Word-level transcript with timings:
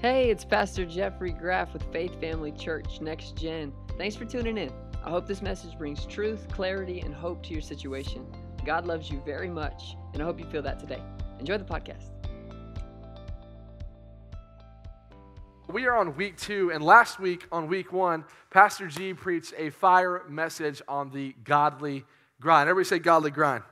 Hey, 0.00 0.30
it's 0.30 0.44
Pastor 0.44 0.86
Jeffrey 0.86 1.32
Graff 1.32 1.72
with 1.72 1.82
Faith 1.92 2.20
Family 2.20 2.52
Church 2.52 3.00
Next 3.00 3.34
Gen. 3.34 3.72
Thanks 3.96 4.14
for 4.14 4.24
tuning 4.24 4.56
in. 4.56 4.70
I 5.04 5.10
hope 5.10 5.26
this 5.26 5.42
message 5.42 5.76
brings 5.76 6.06
truth, 6.06 6.46
clarity, 6.52 7.00
and 7.00 7.12
hope 7.12 7.42
to 7.46 7.52
your 7.52 7.60
situation. 7.60 8.24
God 8.64 8.86
loves 8.86 9.10
you 9.10 9.20
very 9.26 9.48
much, 9.48 9.96
and 10.12 10.22
I 10.22 10.24
hope 10.24 10.38
you 10.38 10.46
feel 10.46 10.62
that 10.62 10.78
today. 10.78 11.02
Enjoy 11.40 11.58
the 11.58 11.64
podcast. 11.64 12.10
We 15.66 15.86
are 15.86 15.96
on 15.96 16.14
week 16.14 16.36
two, 16.36 16.70
and 16.70 16.84
last 16.84 17.18
week 17.18 17.48
on 17.50 17.66
week 17.66 17.92
one, 17.92 18.24
Pastor 18.50 18.86
G 18.86 19.14
preached 19.14 19.52
a 19.58 19.70
fire 19.70 20.22
message 20.28 20.80
on 20.86 21.10
the 21.10 21.34
godly 21.42 22.04
grind. 22.40 22.68
Everybody 22.68 22.88
say 22.88 23.00
godly 23.00 23.32
grind. 23.32 23.64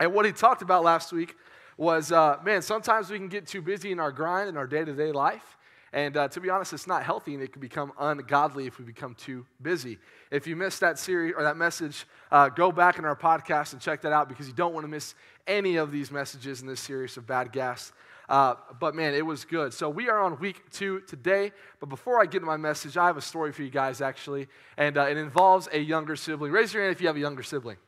And 0.00 0.12
what 0.12 0.26
he 0.26 0.32
talked 0.32 0.60
about 0.60 0.84
last 0.84 1.14
week 1.14 1.34
was 1.80 2.12
uh, 2.12 2.36
man, 2.44 2.60
sometimes 2.60 3.08
we 3.08 3.16
can 3.16 3.28
get 3.28 3.46
too 3.46 3.62
busy 3.62 3.90
in 3.90 3.98
our 3.98 4.12
grind 4.12 4.50
in 4.50 4.56
our 4.58 4.66
day 4.66 4.84
to 4.84 4.92
day 4.92 5.12
life. 5.12 5.56
And 5.92 6.16
uh, 6.16 6.28
to 6.28 6.40
be 6.40 6.50
honest, 6.50 6.72
it's 6.72 6.86
not 6.86 7.02
healthy 7.02 7.34
and 7.34 7.42
it 7.42 7.52
can 7.52 7.60
become 7.60 7.92
ungodly 7.98 8.66
if 8.66 8.78
we 8.78 8.84
become 8.84 9.14
too 9.14 9.44
busy. 9.60 9.98
If 10.30 10.46
you 10.46 10.54
missed 10.54 10.80
that 10.80 10.98
series 10.98 11.34
or 11.36 11.42
that 11.42 11.56
message, 11.56 12.06
uh, 12.30 12.50
go 12.50 12.70
back 12.70 12.98
in 12.98 13.04
our 13.04 13.16
podcast 13.16 13.72
and 13.72 13.80
check 13.80 14.02
that 14.02 14.12
out 14.12 14.28
because 14.28 14.46
you 14.46 14.52
don't 14.52 14.72
want 14.72 14.84
to 14.84 14.88
miss 14.88 15.14
any 15.48 15.76
of 15.76 15.90
these 15.90 16.12
messages 16.12 16.60
in 16.60 16.68
this 16.68 16.80
series 16.80 17.16
of 17.16 17.26
bad 17.26 17.50
gas. 17.50 17.92
Uh, 18.28 18.54
but 18.78 18.94
man, 18.94 19.14
it 19.14 19.24
was 19.24 19.44
good. 19.46 19.72
So 19.72 19.88
we 19.88 20.08
are 20.10 20.20
on 20.20 20.38
week 20.38 20.70
two 20.70 21.00
today. 21.00 21.50
But 21.80 21.88
before 21.88 22.20
I 22.20 22.26
get 22.26 22.40
to 22.40 22.46
my 22.46 22.58
message, 22.58 22.98
I 22.98 23.06
have 23.06 23.16
a 23.16 23.22
story 23.22 23.52
for 23.52 23.62
you 23.62 23.70
guys 23.70 24.02
actually, 24.02 24.48
and 24.76 24.98
uh, 24.98 25.06
it 25.06 25.16
involves 25.16 25.66
a 25.72 25.80
younger 25.80 26.14
sibling. 26.14 26.52
Raise 26.52 26.74
your 26.74 26.82
hand 26.82 26.92
if 26.92 27.00
you 27.00 27.06
have 27.06 27.16
a 27.16 27.20
younger 27.20 27.42
sibling. 27.42 27.78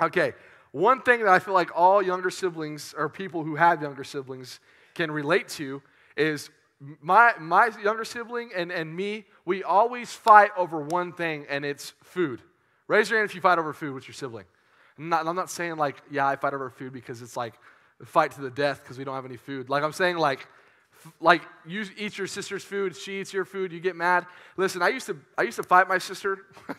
Okay, 0.00 0.34
one 0.72 1.02
thing 1.02 1.20
that 1.20 1.28
I 1.28 1.38
feel 1.38 1.54
like 1.54 1.70
all 1.74 2.02
younger 2.02 2.30
siblings 2.30 2.94
or 2.96 3.08
people 3.08 3.42
who 3.42 3.56
have 3.56 3.82
younger 3.82 4.04
siblings 4.04 4.60
can 4.94 5.10
relate 5.10 5.48
to 5.48 5.82
is 6.16 6.50
my, 7.00 7.32
my 7.38 7.70
younger 7.82 8.04
sibling 8.04 8.50
and, 8.56 8.70
and 8.70 8.94
me, 8.94 9.26
we 9.44 9.62
always 9.62 10.12
fight 10.12 10.50
over 10.56 10.80
one 10.80 11.12
thing, 11.12 11.44
and 11.48 11.64
it's 11.64 11.90
food. 12.02 12.40
Raise 12.88 13.10
your 13.10 13.18
hand 13.18 13.28
if 13.28 13.34
you 13.34 13.40
fight 13.40 13.58
over 13.58 13.72
food 13.72 13.94
with 13.94 14.06
your 14.08 14.14
sibling. 14.14 14.46
I'm 14.98 15.08
not, 15.08 15.26
I'm 15.26 15.36
not 15.36 15.50
saying 15.50 15.76
like, 15.76 15.96
yeah, 16.10 16.26
I 16.26 16.36
fight 16.36 16.54
over 16.54 16.70
food 16.70 16.92
because 16.92 17.22
it's 17.22 17.36
like 17.36 17.54
fight 18.04 18.32
to 18.32 18.40
the 18.40 18.50
death 18.50 18.82
because 18.82 18.98
we 18.98 19.04
don't 19.04 19.14
have 19.14 19.24
any 19.24 19.36
food. 19.36 19.68
Like 19.68 19.82
I'm 19.82 19.92
saying 19.92 20.16
like, 20.16 20.46
like 21.20 21.42
you 21.66 21.84
eat 21.96 22.18
your 22.18 22.26
sister's 22.26 22.64
food, 22.64 22.96
she 22.96 23.20
eats 23.20 23.32
your 23.32 23.44
food, 23.44 23.72
you 23.72 23.80
get 23.80 23.96
mad. 23.96 24.26
Listen, 24.56 24.82
I 24.82 24.88
used 24.88 25.06
to 25.06 25.18
I 25.38 25.42
used 25.42 25.56
to 25.56 25.62
fight 25.62 25.88
my 25.88 25.98
sister 25.98 26.46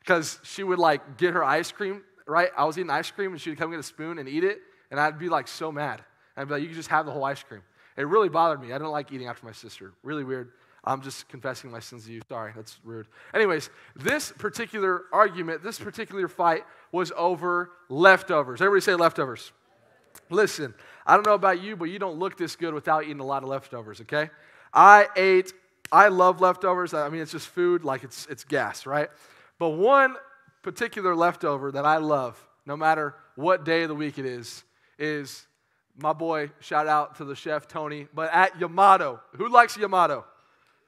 because 0.00 0.38
she 0.44 0.62
would 0.62 0.78
like 0.78 1.16
get 1.16 1.34
her 1.34 1.42
ice 1.42 1.72
cream 1.72 2.02
right? 2.26 2.50
I 2.56 2.64
was 2.64 2.78
eating 2.78 2.90
ice 2.90 3.10
cream 3.10 3.32
and 3.32 3.40
she'd 3.40 3.58
come 3.58 3.70
get 3.70 3.80
a 3.80 3.84
spoon 3.84 4.18
and 4.18 4.28
eat 4.28 4.44
it, 4.44 4.60
and 4.90 5.00
I'd 5.00 5.18
be 5.18 5.28
like 5.28 5.48
so 5.48 5.70
mad. 5.72 6.02
I'd 6.36 6.48
be 6.48 6.54
like, 6.54 6.62
you 6.62 6.68
can 6.68 6.76
just 6.76 6.90
have 6.90 7.06
the 7.06 7.12
whole 7.12 7.24
ice 7.24 7.42
cream. 7.42 7.62
It 7.96 8.06
really 8.06 8.28
bothered 8.28 8.60
me. 8.60 8.68
I 8.68 8.72
didn't 8.72 8.90
like 8.90 9.10
eating 9.12 9.26
after 9.26 9.46
my 9.46 9.52
sister. 9.52 9.92
Really 10.02 10.24
weird. 10.24 10.52
I'm 10.84 11.00
just 11.02 11.28
confessing 11.28 11.70
my 11.70 11.80
sins 11.80 12.04
to 12.06 12.12
you. 12.12 12.20
Sorry, 12.28 12.52
that's 12.54 12.78
rude. 12.84 13.08
Anyways, 13.34 13.70
this 13.96 14.32
particular 14.32 15.04
argument, 15.12 15.62
this 15.62 15.80
particular 15.80 16.28
fight 16.28 16.64
was 16.92 17.12
over 17.16 17.70
leftovers. 17.88 18.60
Everybody 18.60 18.82
say 18.82 18.94
leftovers. 18.94 19.52
Listen, 20.30 20.74
I 21.04 21.14
don't 21.14 21.26
know 21.26 21.34
about 21.34 21.60
you, 21.60 21.76
but 21.76 21.86
you 21.86 21.98
don't 21.98 22.18
look 22.18 22.36
this 22.36 22.54
good 22.54 22.72
without 22.72 23.04
eating 23.04 23.20
a 23.20 23.24
lot 23.24 23.42
of 23.42 23.48
leftovers, 23.48 24.00
okay? 24.02 24.30
I 24.72 25.08
ate, 25.16 25.52
I 25.90 26.08
love 26.08 26.40
leftovers. 26.40 26.94
I 26.94 27.08
mean, 27.08 27.20
it's 27.20 27.32
just 27.32 27.48
food, 27.48 27.84
like 27.84 28.04
it's, 28.04 28.26
it's 28.26 28.44
gas, 28.44 28.86
right? 28.86 29.08
But 29.58 29.70
one 29.70 30.16
particular 30.66 31.14
leftover 31.14 31.70
that 31.70 31.86
I 31.86 31.98
love, 31.98 32.44
no 32.66 32.76
matter 32.76 33.14
what 33.36 33.64
day 33.64 33.84
of 33.84 33.88
the 33.88 33.94
week 33.94 34.18
it 34.18 34.26
is, 34.26 34.64
is 34.98 35.46
my 35.96 36.12
boy, 36.12 36.50
shout 36.58 36.88
out 36.88 37.18
to 37.18 37.24
the 37.24 37.36
chef 37.36 37.68
Tony, 37.68 38.08
but 38.12 38.34
at 38.34 38.60
Yamato. 38.60 39.20
Who 39.36 39.48
likes 39.48 39.76
Yamato? 39.76 40.24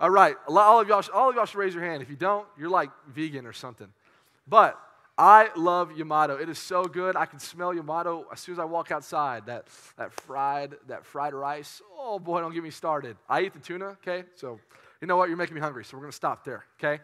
All 0.01 0.11
right, 0.11 0.35
all 0.49 0.81
of 0.81 0.89
y'all, 0.89 1.05
all 1.15 1.31
of 1.31 1.37
y'all 1.37 1.47
should 1.47 1.59
raise 1.59 1.75
your 1.75 1.85
hand. 1.85 2.03
If 2.03 2.11
you 2.11 2.17
don't, 2.17 2.45
you're 2.59 2.69
like 2.69 2.91
vegan 3.07 3.47
or 3.47 3.53
something. 3.53 3.87
But 4.49 4.77
I 5.17 5.51
love 5.55 5.97
Yamato. 5.97 6.37
It 6.39 6.49
is 6.49 6.59
so 6.59 6.85
good. 6.85 7.15
I 7.15 7.27
can 7.27 7.39
smell 7.39 7.73
Yamato 7.73 8.27
as 8.33 8.41
soon 8.41 8.57
as 8.57 8.59
I 8.59 8.65
walk 8.65 8.91
outside. 8.91 9.47
That, 9.47 9.69
that 9.97 10.13
fried 10.13 10.75
that 10.89 11.07
fried 11.07 11.35
rice. 11.35 11.81
Oh 11.97 12.19
boy, 12.19 12.41
don't 12.41 12.53
get 12.53 12.65
me 12.65 12.71
started. 12.71 13.17
I 13.29 13.43
eat 13.43 13.53
the 13.53 13.61
tuna. 13.61 13.97
Okay, 14.03 14.25
so 14.35 14.59
you 15.01 15.07
know 15.07 15.17
what? 15.17 15.29
You're 15.29 15.39
making 15.39 15.55
me 15.55 15.61
hungry, 15.61 15.85
so 15.85 15.97
we're 15.97 16.03
gonna 16.03 16.13
stop 16.13 16.45
there. 16.45 16.65
Okay. 16.81 17.01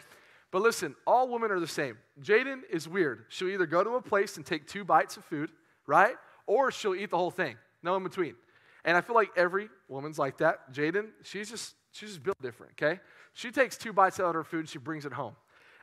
But 0.55 0.63
listen, 0.63 0.95
all 1.05 1.29
women 1.29 1.51
are 1.51 1.59
the 1.59 1.67
same. 1.67 1.99
Jaden 2.23 2.61
is 2.71 2.87
weird. 2.87 3.25
She'll 3.29 3.49
either 3.49 3.67
go 3.67 3.83
to 3.83 3.97
a 3.97 4.01
place 4.01 4.37
and 4.37 4.47
take 4.47 4.69
two 4.69 4.85
bites 4.85 5.17
of 5.17 5.25
food, 5.25 5.51
right? 5.85 6.15
Or 6.47 6.71
she'll 6.71 6.95
eat 6.95 7.11
the 7.11 7.17
whole 7.17 7.33
thing. 7.33 7.57
No 7.83 7.97
in 7.97 8.05
between. 8.05 8.37
And 8.85 8.97
I 8.97 9.01
feel 9.01 9.17
like 9.17 9.31
every 9.37 9.69
woman's 9.89 10.17
like 10.17 10.39
that. 10.39 10.73
Jaden, 10.73 11.09
she's 11.25 11.51
just 11.51 11.75
she's 11.91 12.11
just 12.11 12.23
built 12.23 12.41
different, 12.41 12.75
okay? 12.81 13.01
She 13.33 13.51
takes 13.51 13.77
two 13.77 13.93
bites 13.93 14.21
out 14.21 14.27
of 14.27 14.35
her 14.37 14.45
food 14.45 14.61
and 14.61 14.69
she 14.69 14.79
brings 14.79 15.05
it 15.05 15.13
home. 15.13 15.35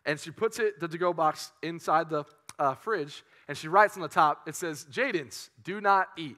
And 0.05 0.17
she 0.17 0.31
puts 0.31 0.57
it, 0.57 0.79
the 0.79 0.87
to-go 0.87 1.11
box, 1.11 1.51
inside 1.61 2.09
the 2.09 2.23
uh, 2.57 2.75
fridge, 2.75 3.25
and 3.49 3.57
she 3.57 3.67
writes 3.67 3.97
on 3.97 4.03
the 4.03 4.07
top, 4.07 4.47
it 4.47 4.55
says, 4.55 4.87
Jaden's, 4.89 5.49
do 5.65 5.81
not 5.81 6.07
eat. 6.17 6.37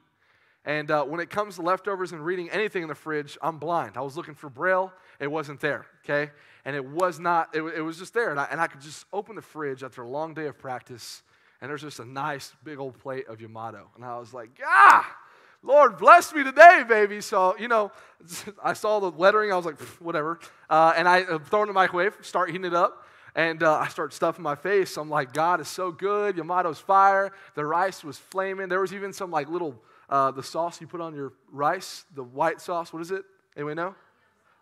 And 0.64 0.90
uh, 0.90 1.04
when 1.04 1.20
it 1.20 1.28
comes 1.28 1.56
to 1.56 1.62
leftovers 1.62 2.12
and 2.12 2.24
reading 2.24 2.48
anything 2.50 2.82
in 2.82 2.88
the 2.88 2.94
fridge, 2.94 3.36
I'm 3.42 3.58
blind. 3.58 3.96
I 3.96 4.00
was 4.00 4.16
looking 4.16 4.34
for 4.34 4.48
Braille, 4.48 4.92
it 5.20 5.26
wasn't 5.26 5.60
there, 5.60 5.86
okay? 6.04 6.32
And 6.64 6.74
it 6.74 6.84
was 6.84 7.20
not, 7.20 7.54
it, 7.54 7.62
it 7.62 7.82
was 7.82 7.98
just 7.98 8.14
there. 8.14 8.30
And 8.30 8.40
I, 8.40 8.48
and 8.50 8.60
I 8.60 8.66
could 8.66 8.80
just 8.80 9.04
open 9.12 9.36
the 9.36 9.42
fridge 9.42 9.82
after 9.82 10.02
a 10.02 10.08
long 10.08 10.32
day 10.32 10.46
of 10.46 10.58
practice, 10.58 11.22
and 11.60 11.68
there's 11.68 11.82
just 11.82 12.00
a 12.00 12.04
nice 12.04 12.54
big 12.64 12.78
old 12.78 12.98
plate 12.98 13.26
of 13.28 13.42
Yamato. 13.42 13.90
And 13.94 14.04
I 14.04 14.18
was 14.18 14.32
like, 14.32 14.58
ah, 14.64 15.16
Lord, 15.62 15.98
bless 15.98 16.34
me 16.34 16.42
today, 16.44 16.82
baby. 16.88 17.20
So, 17.20 17.56
you 17.58 17.68
know, 17.68 17.92
I 18.62 18.72
saw 18.72 19.00
the 19.00 19.10
lettering, 19.10 19.52
I 19.52 19.56
was 19.56 19.66
like, 19.66 19.80
whatever. 20.00 20.38
Uh, 20.70 20.94
and 20.96 21.06
I 21.06 21.22
uh, 21.22 21.38
throw 21.38 21.60
it 21.60 21.62
in 21.64 21.68
the 21.68 21.74
microwave, 21.74 22.16
start 22.22 22.50
heating 22.50 22.66
it 22.66 22.74
up. 22.74 23.06
And 23.34 23.62
uh, 23.64 23.74
I 23.74 23.88
start 23.88 24.14
stuffing 24.14 24.44
my 24.44 24.54
face. 24.54 24.96
I'm 24.96 25.10
like, 25.10 25.32
God 25.32 25.60
is 25.60 25.66
so 25.66 25.90
good. 25.90 26.36
Yamato's 26.36 26.78
fire. 26.78 27.32
The 27.56 27.64
rice 27.64 28.04
was 28.04 28.16
flaming. 28.16 28.68
There 28.68 28.80
was 28.80 28.94
even 28.94 29.12
some 29.12 29.32
like 29.32 29.48
little 29.48 29.82
uh, 30.08 30.30
the 30.30 30.42
sauce 30.42 30.80
you 30.80 30.86
put 30.86 31.00
on 31.00 31.14
your 31.14 31.32
rice, 31.50 32.04
the 32.14 32.22
white 32.22 32.60
sauce, 32.60 32.92
what 32.92 33.02
is 33.02 33.10
it? 33.10 33.24
Anyone 33.56 33.76
know? 33.76 33.94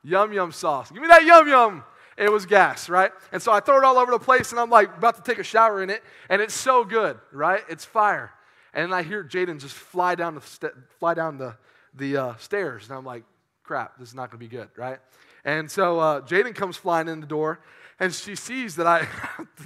Yum 0.04 0.32
yum 0.32 0.52
sauce. 0.52 0.90
Give 0.90 1.00
me 1.00 1.08
that 1.08 1.24
yum 1.24 1.48
yum. 1.48 1.84
It 2.16 2.30
was 2.30 2.44
gas, 2.44 2.88
right? 2.88 3.10
And 3.32 3.40
so 3.40 3.52
I 3.52 3.60
throw 3.60 3.78
it 3.78 3.84
all 3.84 3.98
over 3.98 4.12
the 4.12 4.18
place 4.18 4.50
and 4.50 4.60
I'm 4.60 4.70
like 4.70 4.96
about 4.96 5.16
to 5.16 5.22
take 5.22 5.38
a 5.38 5.44
shower 5.44 5.82
in 5.82 5.90
it, 5.90 6.02
and 6.28 6.42
it's 6.42 6.54
so 6.54 6.84
good, 6.84 7.18
right? 7.32 7.62
It's 7.68 7.84
fire. 7.84 8.32
And 8.74 8.94
I 8.94 9.02
hear 9.02 9.22
Jaden 9.22 9.60
just 9.60 9.74
fly 9.74 10.14
down 10.14 10.34
the, 10.34 10.40
st- 10.40 10.72
fly 10.98 11.14
down 11.14 11.38
the, 11.38 11.56
the 11.94 12.16
uh, 12.16 12.36
stairs, 12.36 12.88
and 12.88 12.96
I'm 12.96 13.04
like, 13.04 13.24
crap, 13.62 13.98
this 13.98 14.08
is 14.08 14.14
not 14.14 14.30
going 14.30 14.40
to 14.40 14.48
be 14.48 14.48
good, 14.48 14.68
right? 14.76 14.98
And 15.44 15.70
so 15.70 15.98
uh, 15.98 16.20
Jaden 16.22 16.54
comes 16.54 16.76
flying 16.76 17.08
in 17.08 17.20
the 17.20 17.26
door, 17.26 17.60
and 18.00 18.14
she 18.14 18.34
sees 18.34 18.76
that 18.76 18.86
I, 18.86 19.06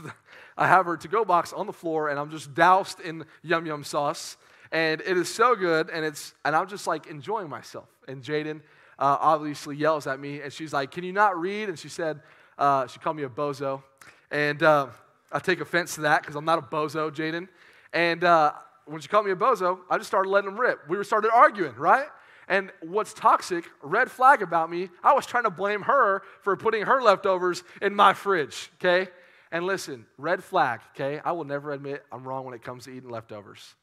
I 0.57 0.67
have 0.67 0.87
her 0.87 0.97
to 0.97 1.09
go 1.09 1.25
box 1.25 1.53
on 1.53 1.67
the 1.67 1.73
floor, 1.73 2.09
and 2.09 2.19
I'm 2.19 2.31
just 2.31 2.55
doused 2.55 3.01
in 3.01 3.25
yum 3.43 3.67
yum 3.67 3.85
sauce 3.85 4.37
and 4.77 5.01
it 5.07 5.17
is 5.17 5.35
so 5.35 5.57
good 5.57 5.89
and 5.89 6.05
it's 6.05 6.35
and 6.45 6.55
i'm 6.55 6.69
just 6.69 6.87
like 6.87 7.07
enjoying 7.07 7.49
myself 7.49 7.89
and 8.09 8.23
jaden 8.23 8.61
uh, 8.99 9.17
obviously 9.21 9.75
yells 9.75 10.07
at 10.07 10.21
me 10.21 10.43
and 10.43 10.53
she's 10.53 10.73
like 10.73 10.91
can 10.91 11.03
you 11.03 11.15
not 11.15 11.39
read 11.41 11.71
and 11.71 11.79
she 11.79 11.89
said 11.89 12.21
uh, 12.59 12.87
she 12.87 12.99
called 12.99 13.17
me 13.17 13.23
a 13.23 13.29
bozo 13.29 13.83
and 14.31 14.63
uh, 14.63 14.87
i 15.33 15.39
take 15.39 15.61
offense 15.61 15.95
to 15.95 16.03
that 16.03 16.21
because 16.21 16.37
i'm 16.37 16.45
not 16.45 16.59
a 16.59 16.63
bozo 16.63 17.11
jaden 17.11 17.49
and 17.95 18.23
uh, 18.23 18.53
when 18.85 19.01
she 19.01 19.09
called 19.09 19.25
me 19.25 19.33
a 19.33 19.37
bozo 19.37 19.79
i 19.89 19.97
just 19.97 20.09
started 20.09 20.29
letting 20.29 20.51
them 20.51 20.61
rip 20.61 20.79
we 20.89 21.03
started 21.03 21.31
arguing 21.33 21.75
right 21.77 22.09
and 22.49 22.71
what's 22.81 23.13
toxic, 23.13 23.65
red 23.83 24.09
flag 24.09 24.41
about 24.41 24.71
me, 24.71 24.89
I 25.03 25.15
was 25.15 25.27
trying 25.27 25.43
to 25.43 25.51
blame 25.51 25.83
her 25.83 26.23
for 26.43 26.57
putting 26.57 26.83
her 26.83 27.03
leftovers 27.03 27.65
in 27.83 27.93
my 27.93 28.15
fridge, 28.15 28.71
okay? 28.77 29.11
And 29.51 29.67
listen, 29.67 30.07
red 30.17 30.45
flag, 30.45 30.79
okay? 30.95 31.21
I 31.25 31.33
will 31.33 31.43
never 31.43 31.73
admit 31.73 32.05
I'm 32.13 32.23
wrong 32.23 32.45
when 32.45 32.55
it 32.55 32.63
comes 32.63 32.85
to 32.85 32.93
eating 32.93 33.11
leftovers. 33.11 33.75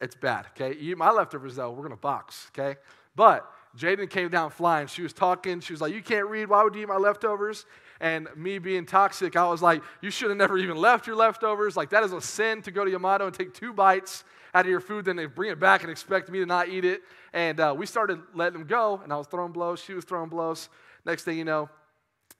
It's 0.00 0.14
bad, 0.14 0.46
okay? 0.56 0.78
You 0.78 0.92
eat 0.92 0.98
my 0.98 1.10
leftovers, 1.10 1.56
though, 1.56 1.70
we're 1.70 1.78
going 1.78 1.90
to 1.90 1.96
box, 1.96 2.50
okay? 2.56 2.78
But 3.14 3.50
Jaden 3.76 4.08
came 4.08 4.30
down 4.30 4.50
flying. 4.50 4.86
She 4.86 5.02
was 5.02 5.12
talking. 5.12 5.60
She 5.60 5.72
was 5.72 5.80
like, 5.80 5.92
You 5.92 6.02
can't 6.02 6.26
read. 6.26 6.48
Why 6.48 6.64
would 6.64 6.74
you 6.74 6.82
eat 6.82 6.88
my 6.88 6.96
leftovers? 6.96 7.66
And 8.00 8.28
me 8.34 8.58
being 8.58 8.86
toxic, 8.86 9.36
I 9.36 9.46
was 9.46 9.62
like, 9.62 9.82
You 10.00 10.10
should 10.10 10.30
have 10.30 10.38
never 10.38 10.58
even 10.58 10.76
left 10.76 11.06
your 11.06 11.16
leftovers. 11.16 11.76
Like, 11.76 11.90
that 11.90 12.02
is 12.02 12.12
a 12.12 12.20
sin 12.20 12.62
to 12.62 12.70
go 12.70 12.84
to 12.84 12.90
Yamato 12.90 13.26
and 13.26 13.34
take 13.34 13.52
two 13.52 13.72
bites 13.72 14.24
out 14.54 14.64
of 14.64 14.70
your 14.70 14.80
food, 14.80 15.04
then 15.04 15.16
they 15.16 15.26
bring 15.26 15.50
it 15.50 15.60
back 15.60 15.82
and 15.82 15.90
expect 15.90 16.28
me 16.28 16.40
to 16.40 16.46
not 16.46 16.68
eat 16.68 16.84
it. 16.84 17.02
And 17.32 17.60
uh, 17.60 17.74
we 17.76 17.86
started 17.86 18.20
letting 18.34 18.58
them 18.58 18.66
go, 18.66 19.00
and 19.02 19.12
I 19.12 19.16
was 19.16 19.26
throwing 19.26 19.52
blows. 19.52 19.80
She 19.80 19.94
was 19.94 20.04
throwing 20.04 20.28
blows. 20.28 20.68
Next 21.04 21.22
thing 21.22 21.38
you 21.38 21.44
know, 21.44 21.68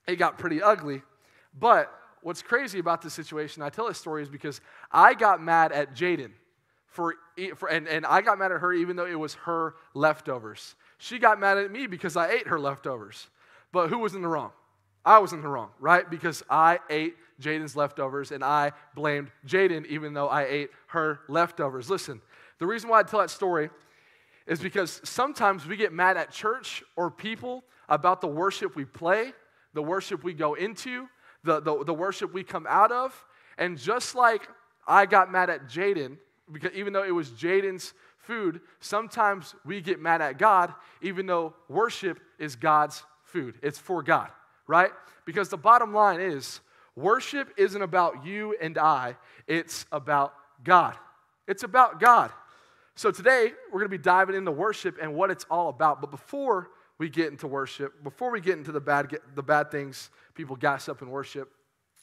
it 0.07 0.17
got 0.17 0.37
pretty 0.37 0.61
ugly. 0.61 1.03
But 1.57 1.89
what's 2.21 2.41
crazy 2.41 2.79
about 2.79 3.01
this 3.01 3.13
situation, 3.13 3.63
I 3.63 3.69
tell 3.69 3.87
this 3.87 3.97
story, 3.97 4.23
is 4.23 4.29
because 4.29 4.59
I 4.91 5.13
got 5.13 5.41
mad 5.41 5.71
at 5.71 5.95
Jaden 5.95 6.31
for, 6.91 7.15
for 7.55 7.69
and, 7.69 7.87
and 7.87 8.05
I 8.05 8.21
got 8.21 8.37
mad 8.37 8.51
at 8.51 8.61
her 8.61 8.71
even 8.73 8.95
though 8.95 9.05
it 9.05 9.19
was 9.19 9.33
her 9.45 9.75
leftovers. 9.93 10.75
She 10.97 11.17
got 11.17 11.39
mad 11.39 11.57
at 11.57 11.71
me 11.71 11.87
because 11.87 12.15
I 12.15 12.29
ate 12.29 12.47
her 12.47 12.59
leftovers. 12.59 13.27
But 13.71 13.89
who 13.89 13.97
was 13.97 14.13
in 14.13 14.21
the 14.21 14.27
wrong? 14.27 14.51
I 15.03 15.17
was 15.17 15.33
in 15.33 15.41
the 15.41 15.47
wrong, 15.47 15.69
right? 15.79 16.07
Because 16.07 16.43
I 16.49 16.79
ate 16.89 17.15
Jaden's 17.41 17.75
leftovers 17.75 18.31
and 18.31 18.43
I 18.43 18.73
blamed 18.93 19.31
Jaden 19.47 19.87
even 19.87 20.13
though 20.13 20.27
I 20.27 20.43
ate 20.43 20.69
her 20.87 21.21
leftovers. 21.27 21.89
Listen, 21.89 22.21
the 22.59 22.67
reason 22.67 22.89
why 22.89 22.99
I 22.99 23.03
tell 23.03 23.19
that 23.21 23.31
story 23.31 23.69
is 24.45 24.59
because 24.59 25.01
sometimes 25.03 25.65
we 25.65 25.77
get 25.77 25.93
mad 25.93 26.17
at 26.17 26.31
church 26.31 26.83
or 26.95 27.09
people 27.09 27.63
about 27.89 28.21
the 28.21 28.27
worship 28.27 28.75
we 28.75 28.85
play, 28.85 29.33
the 29.73 29.81
worship 29.81 30.23
we 30.23 30.33
go 30.33 30.53
into, 30.53 31.07
the, 31.43 31.61
the, 31.61 31.83
the 31.85 31.93
worship 31.93 32.33
we 32.33 32.43
come 32.43 32.67
out 32.69 32.91
of. 32.91 33.25
And 33.57 33.77
just 33.77 34.13
like 34.13 34.47
I 34.85 35.05
got 35.05 35.31
mad 35.31 35.49
at 35.49 35.67
Jaden, 35.67 36.17
because 36.51 36.71
even 36.73 36.93
though 36.93 37.03
it 37.03 37.11
was 37.11 37.29
Jaden's 37.29 37.93
food, 38.17 38.61
sometimes 38.79 39.55
we 39.65 39.81
get 39.81 39.99
mad 39.99 40.21
at 40.21 40.37
God, 40.37 40.73
even 41.01 41.25
though 41.25 41.53
worship 41.67 42.19
is 42.39 42.55
God's 42.55 43.03
food. 43.23 43.55
It's 43.61 43.79
for 43.79 44.03
God, 44.03 44.29
right? 44.67 44.91
Because 45.25 45.49
the 45.49 45.57
bottom 45.57 45.93
line 45.93 46.19
is 46.19 46.59
worship 46.95 47.49
isn't 47.57 47.81
about 47.81 48.25
you 48.25 48.55
and 48.61 48.77
I, 48.77 49.17
it's 49.47 49.85
about 49.91 50.33
God. 50.63 50.95
It's 51.47 51.63
about 51.63 51.99
God. 51.99 52.31
So 52.95 53.09
today, 53.09 53.51
we're 53.71 53.79
going 53.79 53.89
to 53.91 53.97
be 53.97 54.03
diving 54.03 54.35
into 54.35 54.51
worship 54.51 54.97
and 55.01 55.15
what 55.15 55.31
it's 55.31 55.45
all 55.49 55.69
about. 55.69 56.01
But 56.01 56.11
before 56.11 56.69
we 56.97 57.09
get 57.09 57.31
into 57.31 57.47
worship, 57.47 58.03
before 58.03 58.31
we 58.31 58.41
get 58.41 58.57
into 58.57 58.71
the 58.71 58.81
bad, 58.81 59.17
the 59.33 59.41
bad 59.41 59.71
things 59.71 60.11
people 60.35 60.55
gas 60.55 60.87
up 60.87 61.01
in 61.01 61.09
worship, 61.09 61.51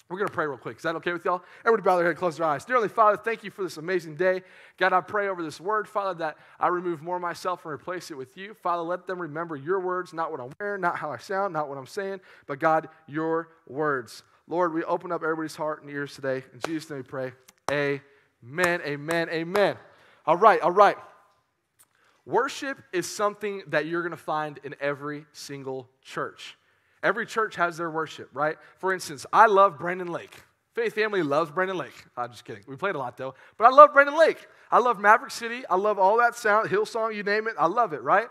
we're 0.09 0.17
going 0.17 0.29
to 0.29 0.35
pray 0.35 0.47
real 0.47 0.57
quick. 0.57 0.79
Is 0.79 0.83
that 0.85 0.97
okay 0.97 1.13
with 1.13 1.25
y'all? 1.27 1.43
Everybody 1.67 1.83
bow 1.83 1.97
their 1.97 2.07
head, 2.07 2.17
close 2.17 2.39
their 2.39 2.47
eyes. 2.47 2.65
Dearly 2.65 2.89
Father, 2.89 3.19
thank 3.19 3.45
you 3.45 3.51
for 3.51 3.63
this 3.63 3.77
amazing 3.77 4.17
day. 4.17 4.43
God, 4.79 4.95
I 4.95 5.03
pray 5.03 5.29
over 5.29 5.43
this 5.43 5.61
word, 5.61 5.87
Father, 5.87 6.19
that 6.21 6.39
I 6.59 6.69
remove 6.69 7.03
more 7.03 7.17
of 7.17 7.23
myself 7.23 7.65
and 7.65 7.73
replace 7.73 8.11
it 8.11 8.17
with 8.17 8.35
you. 8.37 8.55
Father, 8.55 8.83
let 8.83 9.07
them 9.07 9.21
remember 9.21 9.55
your 9.55 9.81
words, 9.81 10.15
not 10.15 10.31
what 10.31 10.41
I'm 10.41 10.51
wearing, 10.59 10.81
not 10.81 10.97
how 10.97 11.11
I 11.11 11.19
sound, 11.19 11.53
not 11.53 11.69
what 11.69 11.77
I'm 11.77 11.87
saying, 11.87 12.21
but 12.47 12.59
God, 12.59 12.89
your 13.07 13.49
words. 13.67 14.23
Lord, 14.47 14.73
we 14.73 14.83
open 14.85 15.13
up 15.13 15.23
everybody's 15.23 15.57
heart 15.57 15.83
and 15.83 15.91
ears 15.91 16.15
today. 16.15 16.43
In 16.55 16.61
Jesus' 16.65 16.89
name 16.89 17.01
we 17.01 17.03
pray. 17.03 17.33
Amen, 17.71 18.81
amen, 18.87 19.29
amen. 19.29 19.77
All 20.25 20.37
right, 20.37 20.61
all 20.63 20.71
right. 20.71 20.97
Worship 22.25 22.79
is 22.93 23.07
something 23.07 23.63
that 23.69 23.87
you're 23.87 24.03
going 24.03 24.11
to 24.11 24.17
find 24.17 24.59
in 24.63 24.75
every 24.81 25.25
single 25.33 25.89
church. 26.03 26.58
Every 27.03 27.27
church 27.27 27.57
has 27.57 27.77
their 27.77 27.91
worship, 27.91 28.31
right? 28.33 28.57
For 28.79 28.93
instance, 28.93 29.27
I 29.33 29.47
love 29.47 29.79
Brandon 29.79 30.09
Lake. 30.09 30.43
Faith 30.75 30.95
family 30.95 31.23
loves 31.23 31.51
Brandon 31.51 31.77
Lake. 31.77 32.05
I'm 32.17 32.31
just 32.31 32.45
kidding. 32.45 32.63
We 32.69 32.77
played 32.77 32.95
a 32.95 32.99
lot 32.99 33.17
though. 33.17 33.35
But 33.57 33.65
I 33.67 33.71
love 33.71 33.93
Brandon 33.93 34.17
Lake. 34.19 34.47
I 34.71 34.79
love 34.79 35.01
Maverick 35.01 35.33
City. 35.33 35.65
I 35.69 35.77
love 35.77 35.99
all 35.99 36.19
that 36.19 36.37
sound, 36.37 36.69
Hillsong, 36.69 37.15
you 37.15 37.23
name 37.23 37.49
it. 37.49 37.55
I 37.59 37.67
love 37.67 37.93
it, 37.93 38.03
right? 38.03 38.29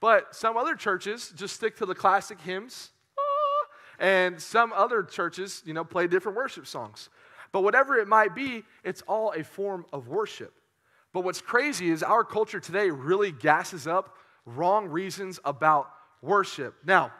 But 0.00 0.34
some 0.34 0.56
other 0.56 0.74
churches 0.74 1.32
just 1.36 1.56
stick 1.56 1.76
to 1.76 1.86
the 1.86 1.94
classic 1.94 2.40
hymns. 2.40 2.90
Ah, 3.18 3.66
and 3.98 4.40
some 4.40 4.72
other 4.72 5.02
churches, 5.02 5.62
you 5.66 5.74
know, 5.74 5.84
play 5.84 6.06
different 6.06 6.38
worship 6.38 6.66
songs. 6.66 7.10
But 7.52 7.62
whatever 7.62 7.96
it 7.96 8.08
might 8.08 8.34
be, 8.34 8.64
it's 8.84 9.02
all 9.02 9.32
a 9.36 9.44
form 9.44 9.84
of 9.92 10.08
worship. 10.08 10.54
But 11.12 11.24
what's 11.24 11.40
crazy 11.40 11.90
is 11.90 12.02
our 12.02 12.24
culture 12.24 12.60
today 12.60 12.90
really 12.90 13.32
gasses 13.32 13.86
up 13.86 14.16
wrong 14.46 14.88
reasons 14.88 15.40
about 15.44 15.90
worship. 16.22 16.76
Now, 16.84 17.12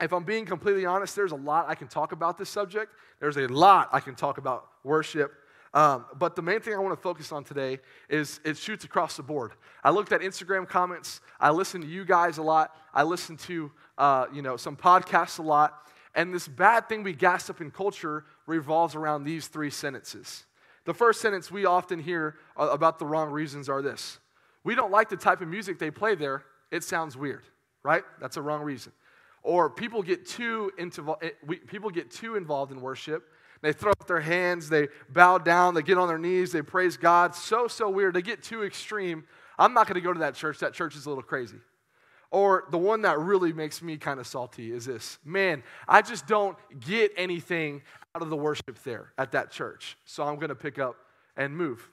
if 0.00 0.12
I'm 0.12 0.24
being 0.24 0.46
completely 0.46 0.86
honest, 0.86 1.14
there's 1.14 1.32
a 1.32 1.36
lot 1.36 1.66
I 1.68 1.74
can 1.74 1.88
talk 1.88 2.12
about 2.12 2.38
this 2.38 2.48
subject. 2.48 2.92
There's 3.20 3.36
a 3.36 3.46
lot 3.46 3.88
I 3.92 4.00
can 4.00 4.14
talk 4.14 4.38
about 4.38 4.66
worship. 4.82 5.32
Um, 5.72 6.06
but 6.18 6.34
the 6.34 6.42
main 6.42 6.60
thing 6.60 6.74
I 6.74 6.78
want 6.78 6.96
to 6.96 7.00
focus 7.00 7.30
on 7.30 7.44
today 7.44 7.78
is 8.08 8.40
it 8.44 8.56
shoots 8.56 8.84
across 8.84 9.16
the 9.16 9.22
board. 9.22 9.52
I 9.84 9.90
looked 9.90 10.10
at 10.12 10.20
Instagram 10.20 10.68
comments. 10.68 11.20
I 11.38 11.50
listen 11.50 11.80
to 11.82 11.86
you 11.86 12.04
guys 12.04 12.38
a 12.38 12.42
lot. 12.42 12.74
I 12.92 13.04
listen 13.04 13.36
to 13.38 13.70
uh, 13.96 14.26
you 14.32 14.42
know 14.42 14.56
some 14.56 14.76
podcasts 14.76 15.38
a 15.38 15.42
lot. 15.42 15.86
And 16.14 16.34
this 16.34 16.48
bad 16.48 16.88
thing 16.88 17.04
we 17.04 17.12
gas 17.12 17.48
up 17.50 17.60
in 17.60 17.70
culture 17.70 18.24
revolves 18.46 18.96
around 18.96 19.22
these 19.22 19.46
three 19.46 19.70
sentences. 19.70 20.44
The 20.86 20.94
first 20.94 21.20
sentence 21.20 21.52
we 21.52 21.66
often 21.66 22.00
hear 22.00 22.36
about 22.56 22.98
the 22.98 23.06
wrong 23.06 23.30
reasons 23.30 23.68
are 23.68 23.80
this: 23.80 24.18
We 24.64 24.74
don't 24.74 24.90
like 24.90 25.08
the 25.08 25.16
type 25.16 25.40
of 25.40 25.46
music 25.46 25.78
they 25.78 25.92
play 25.92 26.16
there. 26.16 26.44
It 26.72 26.82
sounds 26.82 27.16
weird, 27.16 27.44
right? 27.84 28.02
That's 28.20 28.36
a 28.36 28.42
wrong 28.42 28.62
reason. 28.62 28.92
Or 29.42 29.70
people 29.70 30.02
get 30.02 30.26
too 30.26 30.70
into 30.78 31.16
eh, 31.22 31.30
people 31.66 31.90
get 31.90 32.10
too 32.10 32.36
involved 32.36 32.72
in 32.72 32.80
worship. 32.80 33.24
They 33.62 33.72
throw 33.72 33.92
up 33.92 34.06
their 34.06 34.20
hands, 34.20 34.68
they 34.68 34.88
bow 35.10 35.38
down, 35.38 35.74
they 35.74 35.82
get 35.82 35.98
on 35.98 36.08
their 36.08 36.18
knees, 36.18 36.52
they 36.52 36.62
praise 36.62 36.96
God. 36.96 37.34
So 37.34 37.68
so 37.68 37.90
weird. 37.90 38.14
They 38.14 38.22
get 38.22 38.42
too 38.42 38.64
extreme. 38.64 39.24
I'm 39.58 39.74
not 39.74 39.86
going 39.86 39.96
to 39.96 40.00
go 40.00 40.12
to 40.12 40.20
that 40.20 40.34
church. 40.34 40.58
That 40.60 40.72
church 40.72 40.96
is 40.96 41.06
a 41.06 41.08
little 41.08 41.22
crazy. 41.22 41.58
Or 42.30 42.64
the 42.70 42.78
one 42.78 43.02
that 43.02 43.18
really 43.18 43.52
makes 43.52 43.82
me 43.82 43.96
kind 43.96 44.20
of 44.20 44.26
salty 44.26 44.72
is 44.72 44.86
this 44.86 45.18
man, 45.24 45.62
I 45.88 46.02
just 46.02 46.26
don't 46.26 46.56
get 46.80 47.12
anything 47.16 47.82
out 48.14 48.22
of 48.22 48.30
the 48.30 48.36
worship 48.36 48.82
there 48.84 49.12
at 49.18 49.32
that 49.32 49.50
church. 49.50 49.96
So 50.04 50.22
I'm 50.22 50.36
going 50.36 50.48
to 50.48 50.54
pick 50.54 50.78
up 50.78 50.96
and 51.36 51.56
move. 51.56 51.88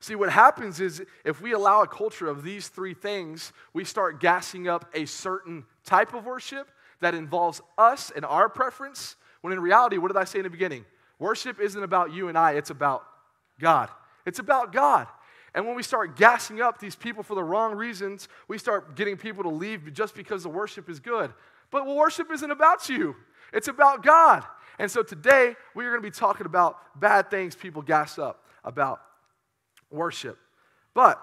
See, 0.00 0.14
what 0.14 0.30
happens 0.30 0.80
is 0.80 1.02
if 1.24 1.42
we 1.42 1.52
allow 1.52 1.82
a 1.82 1.86
culture 1.86 2.26
of 2.26 2.42
these 2.42 2.68
three 2.68 2.94
things, 2.94 3.52
we 3.74 3.84
start 3.84 4.18
gassing 4.18 4.66
up 4.66 4.86
a 4.94 5.04
certain 5.04 5.64
type 5.84 6.14
of 6.14 6.24
worship 6.24 6.70
that 7.00 7.14
involves 7.14 7.60
us 7.76 8.10
and 8.16 8.24
our 8.24 8.48
preference, 8.48 9.16
when 9.42 9.52
in 9.52 9.60
reality, 9.60 9.98
what 9.98 10.08
did 10.08 10.16
I 10.16 10.24
say 10.24 10.38
in 10.38 10.44
the 10.44 10.50
beginning? 10.50 10.86
Worship 11.18 11.60
isn't 11.60 11.82
about 11.82 12.12
you 12.12 12.28
and 12.28 12.38
I, 12.38 12.52
it's 12.52 12.70
about 12.70 13.04
God. 13.58 13.90
It's 14.24 14.38
about 14.38 14.72
God. 14.72 15.06
And 15.54 15.66
when 15.66 15.76
we 15.76 15.82
start 15.82 16.16
gassing 16.16 16.62
up 16.62 16.78
these 16.78 16.96
people 16.96 17.22
for 17.22 17.34
the 17.34 17.44
wrong 17.44 17.74
reasons, 17.74 18.28
we 18.48 18.56
start 18.56 18.96
getting 18.96 19.18
people 19.18 19.42
to 19.42 19.50
leave 19.50 19.92
just 19.92 20.14
because 20.14 20.44
the 20.44 20.48
worship 20.48 20.88
is 20.88 20.98
good. 20.98 21.32
But 21.70 21.86
worship 21.86 22.30
isn't 22.32 22.50
about 22.50 22.88
you, 22.88 23.16
it's 23.52 23.68
about 23.68 24.02
God. 24.02 24.44
And 24.78 24.90
so 24.90 25.02
today, 25.02 25.56
we 25.74 25.84
are 25.84 25.90
going 25.90 26.02
to 26.02 26.08
be 26.08 26.10
talking 26.10 26.46
about 26.46 26.98
bad 26.98 27.30
things 27.30 27.54
people 27.54 27.82
gas 27.82 28.18
up 28.18 28.46
about 28.64 29.02
worship. 29.90 30.38
But 30.94 31.20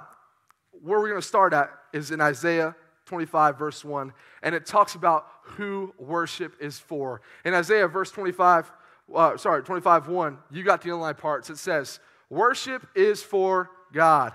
where 0.83 0.99
we're 0.99 1.09
going 1.09 1.21
to 1.21 1.27
start 1.27 1.53
at 1.53 1.71
is 1.93 2.11
in 2.11 2.21
Isaiah 2.21 2.75
25, 3.05 3.57
verse 3.57 3.83
1, 3.83 4.13
and 4.43 4.53
it 4.53 4.65
talks 4.65 4.95
about 4.95 5.27
who 5.41 5.93
worship 5.97 6.55
is 6.59 6.77
for. 6.77 7.21
In 7.45 7.53
Isaiah, 7.53 7.87
verse 7.87 8.11
25, 8.11 8.71
uh, 9.15 9.37
sorry, 9.37 9.63
25, 9.63 10.09
1, 10.09 10.37
you 10.51 10.63
got 10.63 10.81
the 10.81 10.91
underline 10.91 11.15
parts. 11.15 11.49
It 11.49 11.57
says, 11.57 11.99
Worship 12.29 12.85
is 12.93 13.23
for 13.23 13.71
God. 13.93 14.33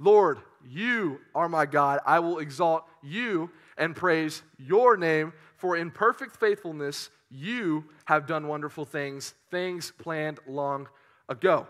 Lord, 0.00 0.40
you 0.68 1.20
are 1.34 1.48
my 1.48 1.66
God. 1.66 2.00
I 2.04 2.18
will 2.18 2.38
exalt 2.38 2.84
you 3.02 3.50
and 3.78 3.94
praise 3.94 4.42
your 4.58 4.96
name, 4.96 5.32
for 5.56 5.76
in 5.76 5.90
perfect 5.90 6.36
faithfulness 6.36 7.10
you 7.30 7.84
have 8.06 8.26
done 8.26 8.48
wonderful 8.48 8.84
things, 8.84 9.34
things 9.50 9.92
planned 9.98 10.40
long 10.46 10.88
ago. 11.28 11.68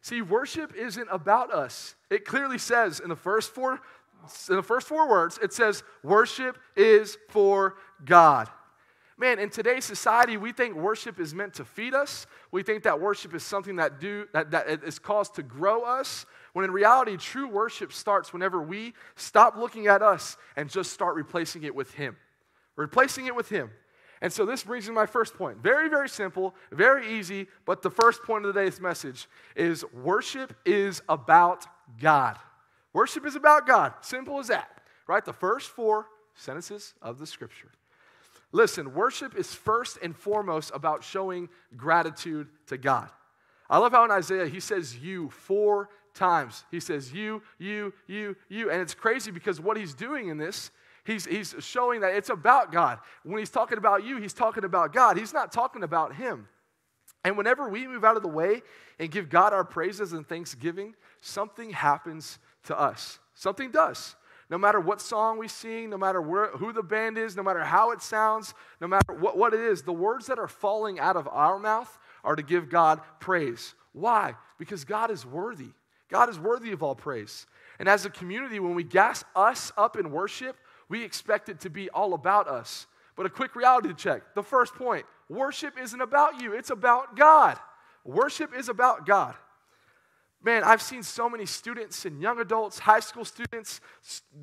See, 0.00 0.22
worship 0.22 0.74
isn't 0.74 1.08
about 1.10 1.52
us. 1.52 1.94
It 2.10 2.24
clearly 2.24 2.58
says 2.58 3.00
in 3.00 3.08
the 3.08 3.16
first 3.16 3.52
four 3.52 3.80
in 4.48 4.56
the 4.56 4.62
first 4.62 4.86
four 4.86 5.08
words, 5.08 5.38
it 5.42 5.52
says 5.52 5.82
worship 6.02 6.58
is 6.76 7.16
for 7.28 7.76
God. 8.04 8.48
Man, 9.16 9.40
in 9.40 9.50
today's 9.50 9.84
society, 9.84 10.36
we 10.36 10.52
think 10.52 10.76
worship 10.76 11.18
is 11.18 11.34
meant 11.34 11.54
to 11.54 11.64
feed 11.64 11.92
us. 11.92 12.26
We 12.52 12.62
think 12.62 12.84
that 12.84 13.00
worship 13.00 13.34
is 13.34 13.42
something 13.42 13.76
that, 13.76 13.98
do, 13.98 14.26
that, 14.32 14.52
that 14.52 14.84
is 14.84 15.00
caused 15.00 15.34
to 15.36 15.42
grow 15.42 15.82
us. 15.82 16.24
When 16.52 16.64
in 16.64 16.70
reality, 16.70 17.16
true 17.16 17.48
worship 17.48 17.92
starts 17.92 18.32
whenever 18.32 18.62
we 18.62 18.94
stop 19.16 19.56
looking 19.56 19.88
at 19.88 20.02
us 20.02 20.36
and 20.56 20.70
just 20.70 20.92
start 20.92 21.16
replacing 21.16 21.64
it 21.64 21.74
with 21.74 21.94
Him. 21.94 22.16
Replacing 22.76 23.26
it 23.26 23.34
with 23.34 23.48
Him. 23.48 23.70
And 24.20 24.32
so 24.32 24.44
this 24.44 24.64
brings 24.64 24.84
me 24.84 24.88
to 24.88 24.94
my 24.94 25.06
first 25.06 25.34
point. 25.34 25.58
Very, 25.58 25.88
very 25.88 26.08
simple, 26.08 26.54
very 26.72 27.18
easy, 27.18 27.46
but 27.64 27.82
the 27.82 27.90
first 27.90 28.22
point 28.22 28.44
of 28.44 28.54
today's 28.54 28.80
message 28.80 29.28
is 29.54 29.84
worship 29.92 30.54
is 30.64 31.02
about 31.08 31.66
God. 32.00 32.38
Worship 32.92 33.26
is 33.26 33.36
about 33.36 33.66
God. 33.66 33.92
Simple 34.00 34.38
as 34.38 34.48
that, 34.48 34.68
right? 35.06 35.24
The 35.24 35.32
first 35.32 35.70
four 35.70 36.06
sentences 36.34 36.94
of 37.00 37.18
the 37.18 37.26
scripture. 37.26 37.70
Listen, 38.50 38.94
worship 38.94 39.36
is 39.36 39.54
first 39.54 39.98
and 40.02 40.16
foremost 40.16 40.70
about 40.74 41.04
showing 41.04 41.48
gratitude 41.76 42.48
to 42.66 42.78
God. 42.78 43.10
I 43.68 43.78
love 43.78 43.92
how 43.92 44.04
in 44.04 44.10
Isaiah 44.10 44.46
he 44.46 44.60
says 44.60 44.96
you 44.96 45.28
four 45.30 45.90
times. 46.14 46.64
He 46.70 46.80
says 46.80 47.12
you, 47.12 47.42
you, 47.58 47.92
you, 48.06 48.36
you. 48.48 48.70
And 48.70 48.80
it's 48.80 48.94
crazy 48.94 49.30
because 49.30 49.60
what 49.60 49.76
he's 49.76 49.94
doing 49.94 50.28
in 50.28 50.38
this 50.38 50.70
He's, 51.08 51.24
he's 51.24 51.54
showing 51.60 52.02
that 52.02 52.14
it's 52.14 52.28
about 52.28 52.70
God. 52.70 52.98
When 53.22 53.38
he's 53.38 53.48
talking 53.48 53.78
about 53.78 54.04
you, 54.04 54.18
he's 54.18 54.34
talking 54.34 54.64
about 54.64 54.92
God. 54.92 55.16
He's 55.16 55.32
not 55.32 55.52
talking 55.52 55.82
about 55.82 56.14
him. 56.14 56.48
And 57.24 57.38
whenever 57.38 57.66
we 57.66 57.86
move 57.86 58.04
out 58.04 58.18
of 58.18 58.22
the 58.22 58.28
way 58.28 58.60
and 58.98 59.10
give 59.10 59.30
God 59.30 59.54
our 59.54 59.64
praises 59.64 60.12
and 60.12 60.28
thanksgiving, 60.28 60.94
something 61.22 61.70
happens 61.70 62.38
to 62.64 62.78
us. 62.78 63.20
Something 63.32 63.70
does. 63.70 64.16
No 64.50 64.58
matter 64.58 64.80
what 64.80 65.00
song 65.00 65.38
we 65.38 65.48
sing, 65.48 65.88
no 65.88 65.96
matter 65.96 66.20
where, 66.20 66.48
who 66.48 66.74
the 66.74 66.82
band 66.82 67.16
is, 67.16 67.34
no 67.34 67.42
matter 67.42 67.64
how 67.64 67.92
it 67.92 68.02
sounds, 68.02 68.52
no 68.78 68.86
matter 68.86 69.14
what, 69.14 69.38
what 69.38 69.54
it 69.54 69.60
is, 69.60 69.80
the 69.80 69.92
words 69.94 70.26
that 70.26 70.38
are 70.38 70.46
falling 70.46 71.00
out 71.00 71.16
of 71.16 71.26
our 71.26 71.58
mouth 71.58 71.98
are 72.22 72.36
to 72.36 72.42
give 72.42 72.68
God 72.68 73.00
praise. 73.18 73.74
Why? 73.94 74.34
Because 74.58 74.84
God 74.84 75.10
is 75.10 75.24
worthy. 75.24 75.70
God 76.10 76.28
is 76.28 76.38
worthy 76.38 76.72
of 76.72 76.82
all 76.82 76.94
praise. 76.94 77.46
And 77.78 77.88
as 77.88 78.04
a 78.04 78.10
community, 78.10 78.60
when 78.60 78.74
we 78.74 78.84
gas 78.84 79.24
us 79.34 79.72
up 79.78 79.96
in 79.96 80.10
worship, 80.10 80.56
we 80.88 81.04
expect 81.04 81.48
it 81.48 81.60
to 81.60 81.70
be 81.70 81.90
all 81.90 82.14
about 82.14 82.48
us. 82.48 82.86
But 83.16 83.26
a 83.26 83.30
quick 83.30 83.56
reality 83.56 83.92
check. 83.94 84.34
The 84.34 84.42
first 84.42 84.74
point 84.74 85.04
worship 85.28 85.74
isn't 85.78 86.00
about 86.00 86.40
you, 86.40 86.52
it's 86.52 86.70
about 86.70 87.16
God. 87.16 87.58
Worship 88.04 88.56
is 88.56 88.68
about 88.68 89.06
God. 89.06 89.34
Man, 90.42 90.62
I've 90.62 90.80
seen 90.80 91.02
so 91.02 91.28
many 91.28 91.46
students 91.46 92.04
and 92.04 92.22
young 92.22 92.38
adults, 92.38 92.78
high 92.78 93.00
school 93.00 93.24
students, 93.24 93.80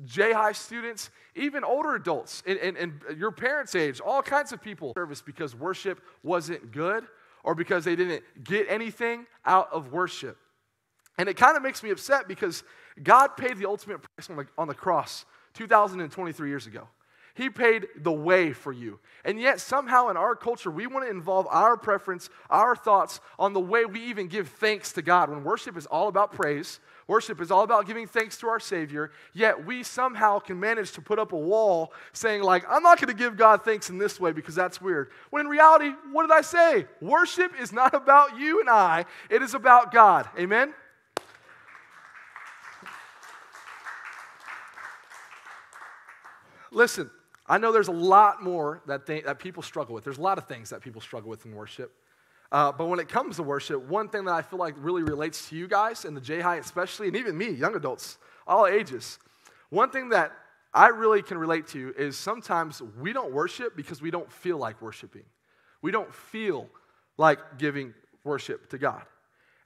J 0.04 0.32
high 0.32 0.52
students, 0.52 1.10
even 1.34 1.64
older 1.64 1.94
adults, 1.94 2.42
and, 2.46 2.58
and, 2.58 2.76
and 2.76 3.18
your 3.18 3.32
parents' 3.32 3.74
age, 3.74 3.98
all 4.00 4.22
kinds 4.22 4.52
of 4.52 4.62
people 4.62 4.92
service 4.94 5.22
because 5.22 5.54
worship 5.54 6.02
wasn't 6.22 6.70
good 6.70 7.04
or 7.42 7.54
because 7.54 7.84
they 7.84 7.96
didn't 7.96 8.22
get 8.44 8.66
anything 8.68 9.26
out 9.46 9.72
of 9.72 9.90
worship. 9.90 10.36
And 11.16 11.30
it 11.30 11.36
kind 11.36 11.56
of 11.56 11.62
makes 11.62 11.82
me 11.82 11.90
upset 11.90 12.28
because 12.28 12.62
God 13.02 13.28
paid 13.38 13.56
the 13.56 13.66
ultimate 13.66 14.02
price 14.02 14.28
on 14.28 14.36
the, 14.36 14.46
on 14.58 14.68
the 14.68 14.74
cross 14.74 15.24
2023 15.56 16.48
years 16.48 16.66
ago. 16.66 16.88
He 17.36 17.50
paid 17.50 17.88
the 17.94 18.12
way 18.12 18.54
for 18.54 18.72
you. 18.72 18.98
And 19.22 19.38
yet, 19.38 19.60
somehow 19.60 20.08
in 20.08 20.16
our 20.16 20.34
culture, 20.34 20.70
we 20.70 20.86
want 20.86 21.04
to 21.04 21.10
involve 21.10 21.46
our 21.50 21.76
preference, 21.76 22.30
our 22.48 22.74
thoughts 22.74 23.20
on 23.38 23.52
the 23.52 23.60
way 23.60 23.84
we 23.84 24.04
even 24.04 24.28
give 24.28 24.48
thanks 24.48 24.92
to 24.92 25.02
God. 25.02 25.28
When 25.28 25.44
worship 25.44 25.76
is 25.76 25.84
all 25.84 26.08
about 26.08 26.32
praise, 26.32 26.80
worship 27.06 27.42
is 27.42 27.50
all 27.50 27.62
about 27.62 27.86
giving 27.86 28.06
thanks 28.06 28.38
to 28.38 28.48
our 28.48 28.58
Savior, 28.58 29.10
yet 29.34 29.66
we 29.66 29.82
somehow 29.82 30.38
can 30.38 30.58
manage 30.58 30.92
to 30.92 31.02
put 31.02 31.18
up 31.18 31.32
a 31.32 31.38
wall 31.38 31.92
saying, 32.14 32.42
like, 32.42 32.64
I'm 32.70 32.82
not 32.82 32.98
going 32.98 33.14
to 33.14 33.22
give 33.22 33.36
God 33.36 33.66
thanks 33.66 33.90
in 33.90 33.98
this 33.98 34.18
way 34.18 34.32
because 34.32 34.54
that's 34.54 34.80
weird. 34.80 35.10
When 35.28 35.40
in 35.40 35.48
reality, 35.48 35.90
what 36.12 36.22
did 36.22 36.32
I 36.32 36.40
say? 36.40 36.86
Worship 37.02 37.52
is 37.60 37.70
not 37.70 37.94
about 37.94 38.38
you 38.38 38.60
and 38.60 38.70
I, 38.70 39.04
it 39.28 39.42
is 39.42 39.52
about 39.52 39.92
God. 39.92 40.26
Amen? 40.38 40.72
Listen, 46.76 47.10
I 47.46 47.56
know 47.56 47.72
there's 47.72 47.88
a 47.88 47.92
lot 47.92 48.42
more 48.42 48.82
that, 48.86 49.06
they, 49.06 49.22
that 49.22 49.38
people 49.38 49.62
struggle 49.62 49.94
with. 49.94 50.04
There's 50.04 50.18
a 50.18 50.22
lot 50.22 50.36
of 50.36 50.46
things 50.46 50.68
that 50.68 50.82
people 50.82 51.00
struggle 51.00 51.30
with 51.30 51.46
in 51.46 51.54
worship. 51.54 51.90
Uh, 52.52 52.70
but 52.70 52.84
when 52.84 53.00
it 53.00 53.08
comes 53.08 53.36
to 53.36 53.42
worship, 53.42 53.88
one 53.88 54.10
thing 54.10 54.26
that 54.26 54.34
I 54.34 54.42
feel 54.42 54.58
like 54.58 54.74
really 54.76 55.02
relates 55.02 55.48
to 55.48 55.56
you 55.56 55.68
guys 55.68 56.04
and 56.04 56.14
the 56.14 56.20
J 56.20 56.42
High 56.42 56.56
especially, 56.56 57.06
and 57.06 57.16
even 57.16 57.36
me, 57.38 57.48
young 57.48 57.74
adults, 57.76 58.18
all 58.46 58.66
ages, 58.66 59.18
one 59.70 59.88
thing 59.88 60.10
that 60.10 60.32
I 60.74 60.88
really 60.88 61.22
can 61.22 61.38
relate 61.38 61.66
to 61.68 61.94
is 61.96 62.18
sometimes 62.18 62.82
we 63.00 63.14
don't 63.14 63.32
worship 63.32 63.74
because 63.74 64.02
we 64.02 64.10
don't 64.10 64.30
feel 64.30 64.58
like 64.58 64.82
worshiping. 64.82 65.24
We 65.80 65.92
don't 65.92 66.12
feel 66.14 66.68
like 67.16 67.38
giving 67.56 67.94
worship 68.22 68.68
to 68.68 68.76
God. 68.76 69.02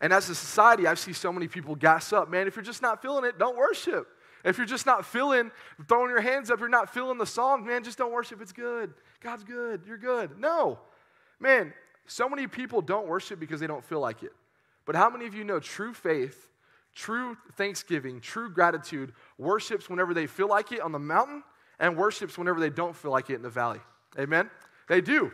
And 0.01 0.13
as 0.13 0.31
a 0.31 0.35
society, 0.37 0.87
I 0.87 0.95
see 0.95 1.13
so 1.13 1.33
many 1.33 1.49
people 1.49 1.75
gas 1.75 2.13
up. 2.13 2.31
Man, 2.31 2.47
if 2.47 2.55
you're 2.55 2.65
just 2.65 2.83
not 2.83 3.03
feeling 3.03 3.25
it, 3.25 3.37
don't 3.37 3.57
worship. 3.57 4.07
If 4.45 4.57
you're 4.57 4.67
just 4.67 4.87
not 4.87 5.05
feeling, 5.05 5.51
throwing 5.89 6.11
your 6.11 6.21
hands 6.21 6.51
up, 6.51 6.61
you're 6.61 6.69
not 6.69 6.93
feeling 6.93 7.19
the 7.19 7.27
song, 7.27 7.67
man, 7.67 7.85
just 7.85 7.99
don't 7.99 8.13
worship. 8.13 8.41
It's 8.41 8.53
good. 8.53 8.95
God's 9.21 9.45
good. 9.45 9.83
You're 9.87 9.99
good. 9.99 10.39
No. 10.39 10.79
Man, 11.39 11.73
so 12.07 12.29
many 12.29 12.47
people 12.47 12.81
don't 12.81 13.07
worship 13.07 13.39
because 13.39 13.61
they 13.61 13.67
don't 13.67 13.85
feel 13.85 14.01
like 14.01 14.23
it. 14.23 14.33
But 14.87 14.97
how 14.97 15.11
many 15.11 15.27
of 15.27 15.35
you 15.35 15.45
know 15.45 15.61
true 15.61 15.93
faith, 15.93 16.51
true 16.95 17.37
thanksgiving, 17.57 18.21
true 18.21 18.51
gratitude 18.51 19.13
worships 19.39 19.89
whenever 19.89 20.15
they 20.15 20.27
feel 20.27 20.49
like 20.49 20.73
it 20.73 20.81
on 20.81 20.93
the 20.93 20.99
mountain 20.99 21.43
and 21.79 21.97
worships 21.97 22.37
whenever 22.39 22.61
they 22.61 22.71
don't 22.71 22.97
feel 22.97 23.11
like 23.11 23.31
it 23.31 23.35
in 23.35 23.43
the 23.43 23.51
valley? 23.51 23.81
Amen? 24.19 24.51
They 24.89 25.01
do. 25.01 25.31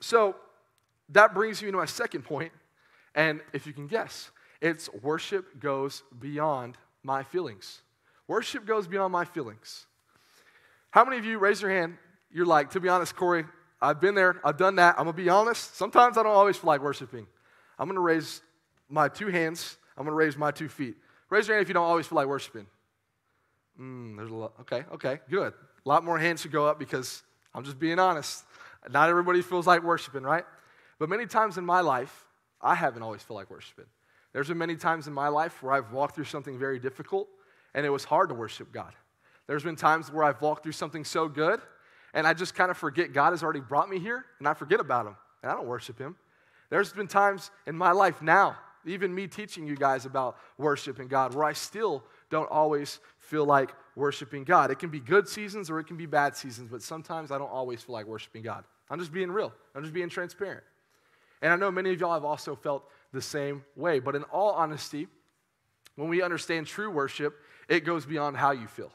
So 0.00 0.36
that 1.08 1.34
brings 1.34 1.62
me 1.62 1.70
to 1.70 1.76
my 1.76 1.86
second 1.86 2.22
point, 2.22 2.52
and 3.14 3.40
if 3.52 3.66
you 3.66 3.72
can 3.72 3.86
guess, 3.86 4.30
it's 4.60 4.92
worship 5.02 5.60
goes 5.60 6.02
beyond 6.18 6.76
my 7.02 7.22
feelings. 7.22 7.82
Worship 8.26 8.64
goes 8.66 8.86
beyond 8.86 9.12
my 9.12 9.24
feelings. 9.24 9.86
How 10.90 11.04
many 11.04 11.18
of 11.18 11.24
you, 11.24 11.38
raise 11.38 11.60
your 11.60 11.70
hand, 11.70 11.98
you're 12.32 12.46
like, 12.46 12.70
to 12.70 12.80
be 12.80 12.88
honest, 12.88 13.16
Corey, 13.16 13.44
I've 13.80 14.00
been 14.00 14.14
there, 14.14 14.40
I've 14.44 14.56
done 14.56 14.76
that. 14.76 14.94
I'm 14.96 15.04
gonna 15.04 15.12
be 15.12 15.28
honest. 15.28 15.76
Sometimes 15.76 16.16
I 16.16 16.22
don't 16.22 16.32
always 16.32 16.56
feel 16.56 16.68
like 16.68 16.80
worshiping. 16.80 17.26
I'm 17.78 17.88
gonna 17.88 18.00
raise 18.00 18.40
my 18.88 19.08
two 19.08 19.28
hands, 19.28 19.76
I'm 19.96 20.04
gonna 20.04 20.16
raise 20.16 20.36
my 20.36 20.50
two 20.50 20.68
feet. 20.68 20.96
Raise 21.30 21.48
your 21.48 21.56
hand 21.56 21.62
if 21.62 21.68
you 21.68 21.74
don't 21.74 21.84
always 21.84 22.06
feel 22.06 22.16
like 22.16 22.28
worshiping. 22.28 22.66
Mm, 23.80 24.16
there's 24.16 24.30
a 24.30 24.34
lot. 24.34 24.52
Okay, 24.60 24.84
okay, 24.92 25.20
good. 25.28 25.52
A 25.84 25.88
lot 25.88 26.04
more 26.04 26.18
hands 26.18 26.40
should 26.40 26.52
go 26.52 26.66
up 26.66 26.78
because 26.78 27.22
I'm 27.54 27.64
just 27.64 27.78
being 27.78 27.98
honest. 27.98 28.44
Not 28.90 29.08
everybody 29.08 29.42
feels 29.42 29.66
like 29.66 29.82
worshiping, 29.82 30.22
right? 30.22 30.44
But 30.98 31.08
many 31.08 31.26
times 31.26 31.58
in 31.58 31.64
my 31.64 31.80
life, 31.80 32.24
I 32.60 32.74
haven't 32.74 33.02
always 33.02 33.22
felt 33.22 33.36
like 33.36 33.50
worshiping. 33.50 33.86
There's 34.34 34.48
been 34.48 34.58
many 34.58 34.74
times 34.74 35.06
in 35.06 35.12
my 35.14 35.28
life 35.28 35.62
where 35.62 35.72
I've 35.72 35.92
walked 35.92 36.16
through 36.16 36.24
something 36.24 36.58
very 36.58 36.80
difficult 36.80 37.28
and 37.72 37.86
it 37.86 37.90
was 37.90 38.04
hard 38.04 38.28
to 38.28 38.34
worship 38.34 38.72
God. 38.72 38.92
There's 39.46 39.62
been 39.62 39.76
times 39.76 40.12
where 40.12 40.24
I've 40.24 40.42
walked 40.42 40.64
through 40.64 40.72
something 40.72 41.04
so 41.04 41.28
good 41.28 41.60
and 42.12 42.26
I 42.26 42.34
just 42.34 42.54
kind 42.54 42.70
of 42.70 42.76
forget 42.76 43.12
God 43.12 43.30
has 43.30 43.44
already 43.44 43.60
brought 43.60 43.88
me 43.88 44.00
here 44.00 44.24
and 44.40 44.48
I 44.48 44.54
forget 44.54 44.80
about 44.80 45.06
Him 45.06 45.16
and 45.42 45.52
I 45.52 45.54
don't 45.54 45.68
worship 45.68 45.98
Him. 45.98 46.16
There's 46.68 46.92
been 46.92 47.06
times 47.06 47.52
in 47.66 47.76
my 47.76 47.92
life 47.92 48.22
now, 48.22 48.56
even 48.84 49.14
me 49.14 49.28
teaching 49.28 49.68
you 49.68 49.76
guys 49.76 50.04
about 50.04 50.36
worshiping 50.58 51.06
God, 51.06 51.32
where 51.32 51.44
I 51.44 51.52
still 51.52 52.02
don't 52.28 52.50
always 52.50 52.98
feel 53.20 53.44
like 53.44 53.72
worshiping 53.94 54.42
God. 54.42 54.72
It 54.72 54.80
can 54.80 54.90
be 54.90 54.98
good 54.98 55.28
seasons 55.28 55.70
or 55.70 55.78
it 55.78 55.84
can 55.84 55.96
be 55.96 56.06
bad 56.06 56.36
seasons, 56.36 56.70
but 56.72 56.82
sometimes 56.82 57.30
I 57.30 57.38
don't 57.38 57.52
always 57.52 57.82
feel 57.82 57.92
like 57.92 58.06
worshiping 58.06 58.42
God. 58.42 58.64
I'm 58.90 58.98
just 58.98 59.12
being 59.12 59.30
real, 59.30 59.52
I'm 59.76 59.82
just 59.82 59.94
being 59.94 60.08
transparent. 60.08 60.64
And 61.42 61.52
I 61.52 61.56
know 61.56 61.70
many 61.70 61.92
of 61.92 62.00
y'all 62.00 62.14
have 62.14 62.24
also 62.24 62.56
felt 62.56 62.88
the 63.14 63.22
same 63.22 63.64
way. 63.76 64.00
But 64.00 64.14
in 64.14 64.24
all 64.24 64.50
honesty, 64.50 65.08
when 65.96 66.08
we 66.08 66.22
understand 66.22 66.66
true 66.66 66.90
worship, 66.90 67.34
it 67.68 67.80
goes 67.80 68.04
beyond 68.04 68.36
how 68.36 68.50
you 68.50 68.66
feel. 68.66 68.92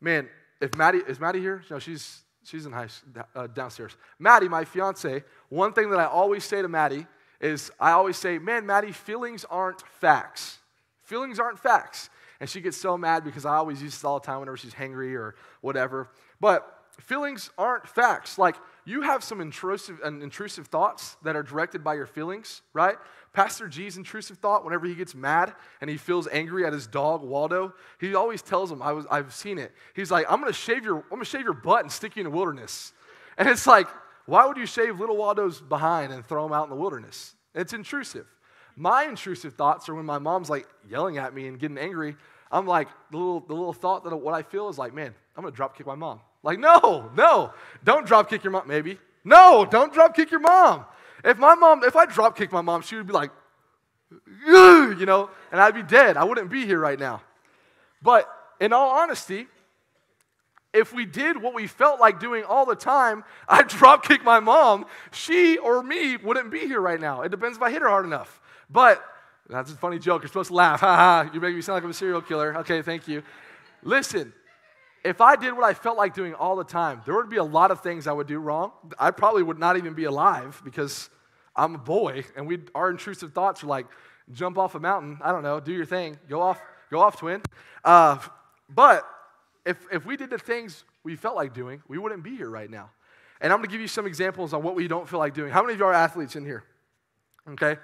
Man, 0.00 0.28
if 0.60 0.74
Maddie 0.74 1.02
is 1.06 1.20
Maddie 1.20 1.40
here? 1.40 1.62
No, 1.70 1.78
she's 1.78 2.22
she's 2.42 2.66
in 2.66 2.72
high 2.72 2.88
uh, 3.34 3.46
downstairs. 3.46 3.96
Maddie, 4.18 4.48
my 4.48 4.64
fiance, 4.64 5.22
one 5.48 5.72
thing 5.72 5.90
that 5.90 5.98
I 5.98 6.06
always 6.06 6.44
say 6.44 6.62
to 6.62 6.68
Maddie 6.68 7.06
is 7.40 7.70
I 7.78 7.92
always 7.92 8.16
say, 8.16 8.38
"Man, 8.38 8.66
Maddie, 8.66 8.92
feelings 8.92 9.44
aren't 9.48 9.82
facts. 10.00 10.58
Feelings 11.02 11.38
aren't 11.38 11.58
facts." 11.58 12.10
And 12.40 12.50
she 12.50 12.60
gets 12.60 12.76
so 12.76 12.98
mad 12.98 13.24
because 13.24 13.44
I 13.44 13.56
always 13.56 13.80
use 13.82 13.92
this 13.92 14.04
all 14.04 14.18
the 14.18 14.26
time 14.26 14.40
whenever 14.40 14.56
she's 14.56 14.74
hangry 14.74 15.14
or 15.14 15.36
whatever. 15.60 16.10
But 16.40 16.66
feelings 17.00 17.50
aren't 17.56 17.86
facts. 17.86 18.38
Like 18.38 18.56
you 18.84 19.02
have 19.02 19.24
some 19.24 19.40
intrusive 19.40 20.00
intrusive 20.04 20.66
thoughts 20.66 21.16
that 21.22 21.36
are 21.36 21.42
directed 21.42 21.82
by 21.84 21.94
your 21.94 22.06
feelings, 22.06 22.62
right? 22.72 22.96
Pastor 23.34 23.66
G's 23.66 23.96
intrusive 23.96 24.38
thought, 24.38 24.64
whenever 24.64 24.86
he 24.86 24.94
gets 24.94 25.12
mad 25.12 25.52
and 25.80 25.90
he 25.90 25.96
feels 25.96 26.28
angry 26.28 26.64
at 26.64 26.72
his 26.72 26.86
dog 26.86 27.20
Waldo, 27.20 27.74
he 27.98 28.14
always 28.14 28.40
tells 28.40 28.70
him, 28.70 28.80
I 28.80 28.92
was, 28.92 29.06
I've 29.10 29.34
seen 29.34 29.58
it. 29.58 29.72
He's 29.94 30.10
like, 30.10 30.24
I'm 30.30 30.40
gonna 30.40 30.52
shave 30.52 30.84
your, 30.84 30.98
I'm 30.98 31.10
gonna 31.10 31.24
shave 31.24 31.42
your 31.42 31.52
butt 31.52 31.82
and 31.82 31.90
stick 31.90 32.14
you 32.14 32.20
in 32.20 32.30
the 32.30 32.36
wilderness. 32.36 32.92
And 33.36 33.48
it's 33.48 33.66
like, 33.66 33.88
why 34.26 34.46
would 34.46 34.56
you 34.56 34.66
shave 34.66 35.00
little 35.00 35.16
Waldo's 35.16 35.60
behind 35.60 36.12
and 36.12 36.24
throw 36.24 36.46
him 36.46 36.52
out 36.52 36.64
in 36.64 36.70
the 36.70 36.76
wilderness? 36.76 37.34
It's 37.56 37.72
intrusive. 37.72 38.26
My 38.76 39.04
intrusive 39.04 39.54
thoughts 39.54 39.88
are 39.88 39.94
when 39.96 40.06
my 40.06 40.18
mom's 40.18 40.48
like 40.48 40.68
yelling 40.88 41.18
at 41.18 41.34
me 41.34 41.48
and 41.48 41.58
getting 41.58 41.76
angry. 41.78 42.16
I'm 42.52 42.68
like, 42.68 42.86
the 43.10 43.16
little, 43.16 43.40
the 43.40 43.54
little 43.54 43.72
thought 43.72 44.04
that 44.04 44.16
what 44.16 44.34
I 44.34 44.42
feel 44.42 44.68
is 44.68 44.78
like, 44.78 44.94
man, 44.94 45.12
I'm 45.36 45.42
gonna 45.42 45.54
drop 45.54 45.76
kick 45.76 45.88
my 45.88 45.96
mom. 45.96 46.20
Like, 46.44 46.60
no, 46.60 47.10
no, 47.16 47.52
don't 47.82 48.06
drop 48.06 48.30
kick 48.30 48.44
your 48.44 48.52
mom, 48.52 48.68
maybe. 48.68 48.98
No, 49.24 49.66
don't 49.68 49.92
drop 49.92 50.14
kick 50.14 50.30
your 50.30 50.40
mom. 50.40 50.84
If 51.24 51.38
my 51.38 51.54
mom, 51.54 51.82
if 51.82 51.96
I 51.96 52.06
drop 52.06 52.36
kicked 52.36 52.52
my 52.52 52.60
mom, 52.60 52.82
she 52.82 52.96
would 52.96 53.06
be 53.06 53.12
like, 53.14 53.30
you 54.46 55.06
know, 55.06 55.30
and 55.50 55.60
I'd 55.60 55.74
be 55.74 55.82
dead. 55.82 56.16
I 56.16 56.24
wouldn't 56.24 56.50
be 56.50 56.66
here 56.66 56.78
right 56.78 56.98
now. 56.98 57.22
But 58.02 58.28
in 58.60 58.72
all 58.72 58.90
honesty, 58.90 59.46
if 60.74 60.92
we 60.92 61.06
did 61.06 61.40
what 61.40 61.54
we 61.54 61.66
felt 61.66 62.00
like 62.00 62.20
doing 62.20 62.44
all 62.44 62.66
the 62.66 62.76
time, 62.76 63.24
I'd 63.48 63.68
drop 63.68 64.04
kick 64.04 64.22
my 64.22 64.40
mom. 64.40 64.84
She 65.12 65.56
or 65.56 65.82
me 65.82 66.16
wouldn't 66.18 66.50
be 66.50 66.60
here 66.60 66.80
right 66.80 67.00
now. 67.00 67.22
It 67.22 67.30
depends 67.30 67.56
if 67.56 67.62
I 67.62 67.70
hit 67.70 67.80
her 67.80 67.88
hard 67.88 68.04
enough. 68.04 68.40
But 68.68 69.02
that's 69.48 69.72
a 69.72 69.76
funny 69.76 69.98
joke. 69.98 70.22
You're 70.22 70.28
supposed 70.28 70.48
to 70.48 70.54
laugh. 70.54 70.80
Ha 70.84 70.96
ha. 70.96 71.30
You 71.32 71.40
make 71.40 71.54
me 71.54 71.62
sound 71.62 71.76
like 71.76 71.84
I'm 71.84 71.90
a 71.90 71.94
serial 71.94 72.20
killer. 72.20 72.58
Okay, 72.58 72.82
thank 72.82 73.08
you. 73.08 73.22
Listen, 73.82 74.32
if 75.04 75.20
I 75.20 75.36
did 75.36 75.52
what 75.52 75.64
I 75.64 75.74
felt 75.74 75.96
like 75.96 76.14
doing 76.14 76.34
all 76.34 76.56
the 76.56 76.64
time, 76.64 77.02
there 77.04 77.14
would 77.14 77.28
be 77.28 77.36
a 77.36 77.44
lot 77.44 77.70
of 77.70 77.80
things 77.80 78.06
I 78.06 78.12
would 78.12 78.26
do 78.26 78.38
wrong. 78.38 78.72
I 78.98 79.10
probably 79.10 79.42
would 79.42 79.58
not 79.58 79.76
even 79.76 79.94
be 79.94 80.04
alive 80.04 80.60
because 80.64 81.10
I'm 81.56 81.74
a 81.74 81.78
boy, 81.78 82.24
and 82.36 82.46
we 82.46 82.60
our 82.74 82.90
intrusive 82.90 83.32
thoughts 83.32 83.62
are 83.62 83.68
like, 83.68 83.86
jump 84.32 84.58
off 84.58 84.74
a 84.74 84.80
mountain. 84.80 85.18
I 85.22 85.32
don't 85.32 85.42
know, 85.42 85.60
do 85.60 85.72
your 85.72 85.86
thing, 85.86 86.18
go 86.28 86.40
off, 86.40 86.60
go 86.90 87.00
off, 87.00 87.18
twin. 87.18 87.42
Uh, 87.84 88.18
but 88.68 89.08
if 89.64 89.76
if 89.92 90.04
we 90.04 90.16
did 90.16 90.30
the 90.30 90.38
things 90.38 90.84
we 91.04 91.16
felt 91.16 91.36
like 91.36 91.54
doing, 91.54 91.82
we 91.88 91.98
wouldn't 91.98 92.22
be 92.22 92.36
here 92.36 92.50
right 92.50 92.70
now. 92.70 92.90
And 93.40 93.52
I'm 93.52 93.58
going 93.58 93.68
to 93.68 93.72
give 93.72 93.80
you 93.80 93.88
some 93.88 94.06
examples 94.06 94.54
on 94.54 94.62
what 94.62 94.74
we 94.74 94.88
don't 94.88 95.08
feel 95.08 95.18
like 95.18 95.34
doing. 95.34 95.52
How 95.52 95.60
many 95.60 95.74
of 95.74 95.80
you 95.80 95.84
are 95.84 95.92
athletes 95.92 96.34
in 96.34 96.44
here? 96.44 96.64
Okay. 97.50 97.76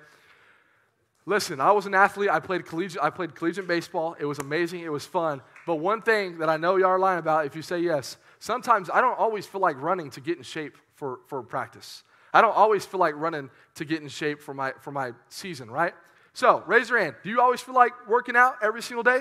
Listen, 1.26 1.60
I 1.60 1.70
was 1.72 1.84
an 1.84 1.94
athlete. 1.94 2.30
I 2.30 2.40
played 2.40 2.64
collegiate. 2.64 3.02
I 3.02 3.10
played 3.10 3.34
collegiate 3.34 3.68
baseball. 3.68 4.16
It 4.18 4.24
was 4.24 4.38
amazing. 4.38 4.80
It 4.80 4.90
was 4.90 5.04
fun. 5.04 5.42
But 5.66 5.76
one 5.76 6.00
thing 6.00 6.38
that 6.38 6.48
I 6.48 6.56
know 6.56 6.76
y'all 6.76 6.88
are 6.88 6.98
lying 6.98 7.18
about, 7.18 7.44
if 7.44 7.54
you 7.54 7.62
say 7.62 7.80
yes, 7.80 8.16
sometimes 8.38 8.88
I 8.88 9.02
don't 9.02 9.18
always 9.18 9.46
feel 9.46 9.60
like 9.60 9.80
running 9.80 10.10
to 10.10 10.20
get 10.20 10.38
in 10.38 10.42
shape 10.42 10.78
for, 10.94 11.20
for 11.26 11.42
practice. 11.42 12.04
I 12.32 12.40
don't 12.40 12.56
always 12.56 12.84
feel 12.84 13.00
like 13.00 13.14
running 13.16 13.50
to 13.76 13.84
get 13.84 14.02
in 14.02 14.08
shape 14.08 14.40
for 14.40 14.54
my, 14.54 14.72
for 14.80 14.92
my 14.92 15.12
season, 15.28 15.70
right? 15.70 15.94
So, 16.32 16.62
raise 16.66 16.88
your 16.88 16.98
hand. 16.98 17.16
Do 17.22 17.30
you 17.30 17.40
always 17.40 17.60
feel 17.60 17.74
like 17.74 17.92
working 18.08 18.36
out 18.36 18.56
every 18.62 18.82
single 18.82 19.02
day? 19.02 19.20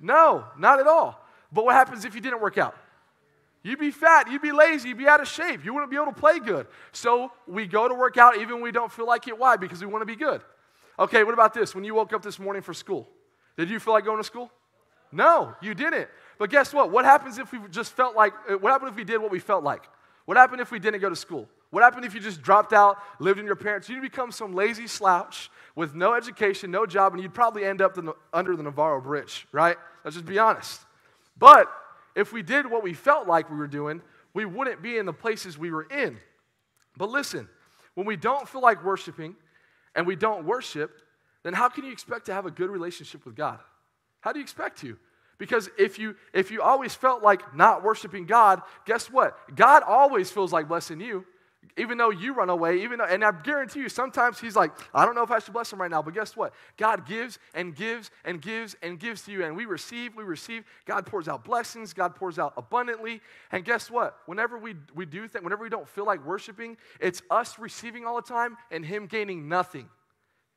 No, 0.00 0.44
not 0.56 0.78
at 0.78 0.86
all. 0.86 1.20
But 1.52 1.64
what 1.64 1.74
happens 1.74 2.04
if 2.04 2.14
you 2.14 2.20
didn't 2.20 2.40
work 2.40 2.58
out? 2.58 2.76
You'd 3.62 3.80
be 3.80 3.90
fat, 3.90 4.30
you'd 4.30 4.42
be 4.42 4.52
lazy, 4.52 4.90
you'd 4.90 4.98
be 4.98 5.08
out 5.08 5.20
of 5.20 5.26
shape. 5.26 5.64
You 5.64 5.74
wouldn't 5.74 5.90
be 5.90 5.96
able 5.96 6.12
to 6.12 6.20
play 6.20 6.38
good. 6.38 6.68
So 6.92 7.32
we 7.48 7.66
go 7.66 7.88
to 7.88 7.94
work 7.94 8.16
out 8.16 8.36
even 8.36 8.54
when 8.54 8.62
we 8.62 8.70
don't 8.70 8.92
feel 8.92 9.06
like 9.06 9.26
it. 9.26 9.36
Why? 9.36 9.56
Because 9.56 9.80
we 9.80 9.88
want 9.88 10.02
to 10.02 10.06
be 10.06 10.14
good. 10.14 10.40
Okay, 10.98 11.24
what 11.24 11.34
about 11.34 11.52
this? 11.52 11.74
When 11.74 11.82
you 11.82 11.94
woke 11.94 12.12
up 12.12 12.22
this 12.22 12.38
morning 12.38 12.62
for 12.62 12.72
school, 12.72 13.08
did 13.56 13.68
you 13.68 13.80
feel 13.80 13.92
like 13.92 14.04
going 14.04 14.18
to 14.18 14.24
school? 14.24 14.52
No, 15.10 15.54
you 15.60 15.74
didn't. 15.74 16.08
But 16.38 16.50
guess 16.50 16.72
what? 16.72 16.92
What 16.92 17.04
happens 17.04 17.38
if 17.38 17.50
we 17.50 17.58
just 17.70 17.92
felt 17.92 18.14
like, 18.14 18.34
what 18.60 18.70
happened 18.70 18.90
if 18.90 18.96
we 18.96 19.04
did 19.04 19.18
what 19.18 19.30
we 19.30 19.40
felt 19.40 19.64
like? 19.64 19.82
What 20.26 20.36
happened 20.36 20.60
if 20.60 20.70
we 20.70 20.78
didn't 20.78 21.00
go 21.00 21.08
to 21.08 21.16
school? 21.16 21.48
What 21.70 21.82
happened 21.82 22.04
if 22.04 22.14
you 22.14 22.20
just 22.20 22.42
dropped 22.42 22.72
out, 22.72 22.98
lived 23.18 23.38
in 23.38 23.46
your 23.46 23.56
parents? 23.56 23.88
You'd 23.88 24.02
become 24.02 24.30
some 24.30 24.54
lazy 24.54 24.86
slouch 24.86 25.50
with 25.74 25.94
no 25.94 26.14
education, 26.14 26.70
no 26.70 26.86
job, 26.86 27.12
and 27.12 27.22
you'd 27.22 27.34
probably 27.34 27.64
end 27.64 27.82
up 27.82 27.98
under 28.32 28.56
the 28.56 28.62
Navarro 28.62 29.00
Bridge, 29.00 29.46
right? 29.52 29.76
Let's 30.04 30.16
just 30.16 30.26
be 30.26 30.38
honest. 30.38 30.80
But 31.36 31.70
if 32.14 32.32
we 32.32 32.42
did 32.42 32.70
what 32.70 32.82
we 32.82 32.94
felt 32.94 33.26
like 33.26 33.50
we 33.50 33.56
were 33.56 33.66
doing, 33.66 34.00
we 34.32 34.44
wouldn't 34.44 34.82
be 34.82 34.96
in 34.96 35.06
the 35.06 35.12
places 35.12 35.58
we 35.58 35.70
were 35.70 35.84
in. 35.84 36.18
But 36.96 37.10
listen, 37.10 37.48
when 37.94 38.06
we 38.06 38.16
don't 38.16 38.48
feel 38.48 38.62
like 38.62 38.84
worshiping 38.84 39.36
and 39.94 40.06
we 40.06 40.16
don't 40.16 40.46
worship, 40.46 41.02
then 41.42 41.52
how 41.52 41.68
can 41.68 41.84
you 41.84 41.92
expect 41.92 42.26
to 42.26 42.34
have 42.34 42.46
a 42.46 42.50
good 42.50 42.70
relationship 42.70 43.24
with 43.24 43.34
God? 43.34 43.58
How 44.20 44.32
do 44.32 44.38
you 44.38 44.42
expect 44.42 44.80
to? 44.80 44.96
Because 45.38 45.68
if 45.78 45.98
you 45.98 46.16
if 46.32 46.50
you 46.50 46.62
always 46.62 46.94
felt 46.94 47.22
like 47.22 47.54
not 47.54 47.82
worshiping 47.82 48.24
God, 48.24 48.62
guess 48.86 49.10
what? 49.10 49.54
God 49.54 49.82
always 49.82 50.30
feels 50.30 50.52
like 50.52 50.68
blessing 50.68 51.00
you 51.00 51.26
even 51.76 51.98
though 51.98 52.10
you 52.10 52.34
run 52.34 52.50
away, 52.50 52.82
even 52.82 52.98
though, 52.98 53.04
and 53.04 53.24
I 53.24 53.32
guarantee 53.32 53.80
you, 53.80 53.88
sometimes 53.88 54.38
he's 54.38 54.56
like, 54.56 54.72
I 54.94 55.04
don't 55.04 55.14
know 55.14 55.22
if 55.22 55.30
I 55.30 55.38
should 55.38 55.52
bless 55.52 55.72
him 55.72 55.80
right 55.80 55.90
now, 55.90 56.02
but 56.02 56.14
guess 56.14 56.36
what? 56.36 56.54
God 56.76 57.06
gives 57.06 57.38
and 57.54 57.74
gives 57.74 58.10
and 58.24 58.40
gives 58.40 58.76
and 58.82 58.98
gives 58.98 59.22
to 59.22 59.32
you, 59.32 59.44
and 59.44 59.56
we 59.56 59.64
receive, 59.64 60.14
we 60.16 60.24
receive. 60.24 60.64
God 60.84 61.06
pours 61.06 61.28
out 61.28 61.44
blessings, 61.44 61.92
God 61.92 62.14
pours 62.14 62.38
out 62.38 62.52
abundantly. 62.56 63.20
And 63.52 63.64
guess 63.64 63.90
what? 63.90 64.16
Whenever 64.26 64.58
we, 64.58 64.74
we 64.94 65.06
do 65.06 65.28
things, 65.28 65.44
whenever 65.44 65.62
we 65.62 65.70
don't 65.70 65.88
feel 65.88 66.06
like 66.06 66.24
worshiping, 66.24 66.76
it's 67.00 67.22
us 67.30 67.58
receiving 67.58 68.04
all 68.04 68.16
the 68.16 68.22
time 68.22 68.56
and 68.70 68.84
him 68.84 69.06
gaining 69.06 69.48
nothing. 69.48 69.88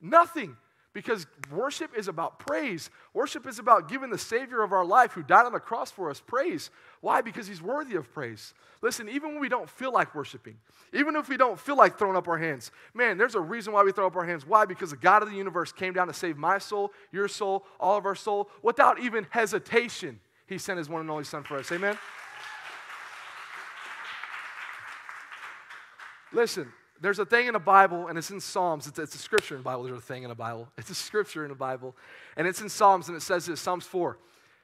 Nothing. 0.02 0.56
Because 1.00 1.28
worship 1.50 1.92
is 1.98 2.10
about 2.10 2.40
praise. 2.40 2.90
Worship 3.14 3.48
is 3.48 3.58
about 3.58 3.88
giving 3.88 4.10
the 4.10 4.18
Savior 4.18 4.62
of 4.62 4.74
our 4.74 4.84
life 4.84 5.14
who 5.14 5.24
died 5.24 5.46
on 5.46 5.54
the 5.54 5.60
cross 5.60 5.90
for 5.90 6.10
us 6.10 6.20
praise. 6.20 6.72
Why? 7.00 7.22
Because 7.22 7.48
He's 7.48 7.62
worthy 7.62 7.96
of 7.96 8.12
praise. 8.14 8.54
Listen, 8.82 9.08
even 9.08 9.32
when 9.32 9.40
we 9.40 9.48
don't 9.48 9.70
feel 9.70 9.94
like 9.94 10.14
worshiping, 10.14 10.58
even 10.92 11.16
if 11.16 11.30
we 11.30 11.38
don't 11.38 11.58
feel 11.58 11.78
like 11.78 11.98
throwing 11.98 12.18
up 12.18 12.28
our 12.28 12.38
hands, 12.38 12.72
man, 12.94 13.18
there's 13.18 13.36
a 13.36 13.40
reason 13.40 13.72
why 13.72 13.82
we 13.82 13.94
throw 13.94 14.08
up 14.08 14.16
our 14.18 14.26
hands. 14.26 14.46
Why? 14.46 14.66
Because 14.66 14.90
the 14.90 14.98
God 14.98 15.24
of 15.24 15.30
the 15.30 15.38
universe 15.38 15.72
came 15.72 15.94
down 15.94 16.08
to 16.08 16.14
save 16.14 16.36
my 16.36 16.58
soul, 16.58 16.92
your 17.14 17.30
soul, 17.30 17.66
all 17.80 17.98
of 17.98 18.06
our 18.06 18.14
soul, 18.14 18.50
without 18.62 19.00
even 19.00 19.26
hesitation. 19.30 20.20
He 20.48 20.58
sent 20.58 20.80
His 20.80 20.90
one 20.90 21.00
and 21.00 21.10
only 21.10 21.24
Son 21.24 21.44
for 21.44 21.56
us. 21.56 21.72
Amen? 21.72 21.98
Listen, 26.34 26.74
there's 27.02 27.20
a 27.20 27.26
thing 27.26 27.48
in 27.48 27.54
the 27.54 27.60
Bible, 27.60 28.08
and 28.08 28.18
it's 28.18 28.32
in 28.32 28.40
Psalms. 28.40 28.88
It's, 28.88 29.00
it's, 29.00 29.16
a 29.16 29.18
scripture 29.18 29.56
in 29.56 29.62
the 29.62 29.66
Bible. 29.66 29.84
There's 29.84 29.98
a 29.98 30.02
thing 30.02 30.24
in 30.24 30.30
the 30.30 30.36
Bible. 30.36 30.68
It's 30.78 30.90
a 30.90 30.96
scripture 30.96 31.44
in 31.44 31.50
the 31.50 31.56
Bible. 31.56 31.96
And 32.38 32.48
it's 32.48 32.62
in 32.62 32.70
Psalms, 32.70 33.08
and 33.08 33.16
it 33.16 33.22
says 33.22 33.46
this 33.46 33.60
Psalms 33.60 33.86
4. 33.86 34.18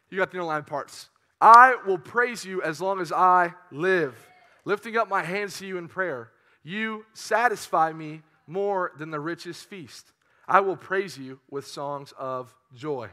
You 0.09 0.17
got 0.17 0.31
the 0.31 0.37
underlined 0.37 0.67
parts. 0.67 1.09
I 1.39 1.77
will 1.85 1.97
praise 1.97 2.45
you 2.45 2.61
as 2.61 2.81
long 2.81 2.99
as 3.01 3.11
I 3.11 3.53
live, 3.71 4.15
lifting 4.63 4.97
up 4.97 5.09
my 5.09 5.23
hands 5.23 5.57
to 5.59 5.67
you 5.67 5.77
in 5.77 5.87
prayer. 5.87 6.31
You 6.63 7.05
satisfy 7.13 7.93
me 7.93 8.21
more 8.47 8.91
than 8.97 9.11
the 9.11 9.19
richest 9.19 9.69
feast. 9.69 10.11
I 10.47 10.59
will 10.59 10.77
praise 10.77 11.17
you 11.17 11.39
with 11.49 11.65
songs 11.67 12.13
of 12.17 12.53
joy. 12.73 13.09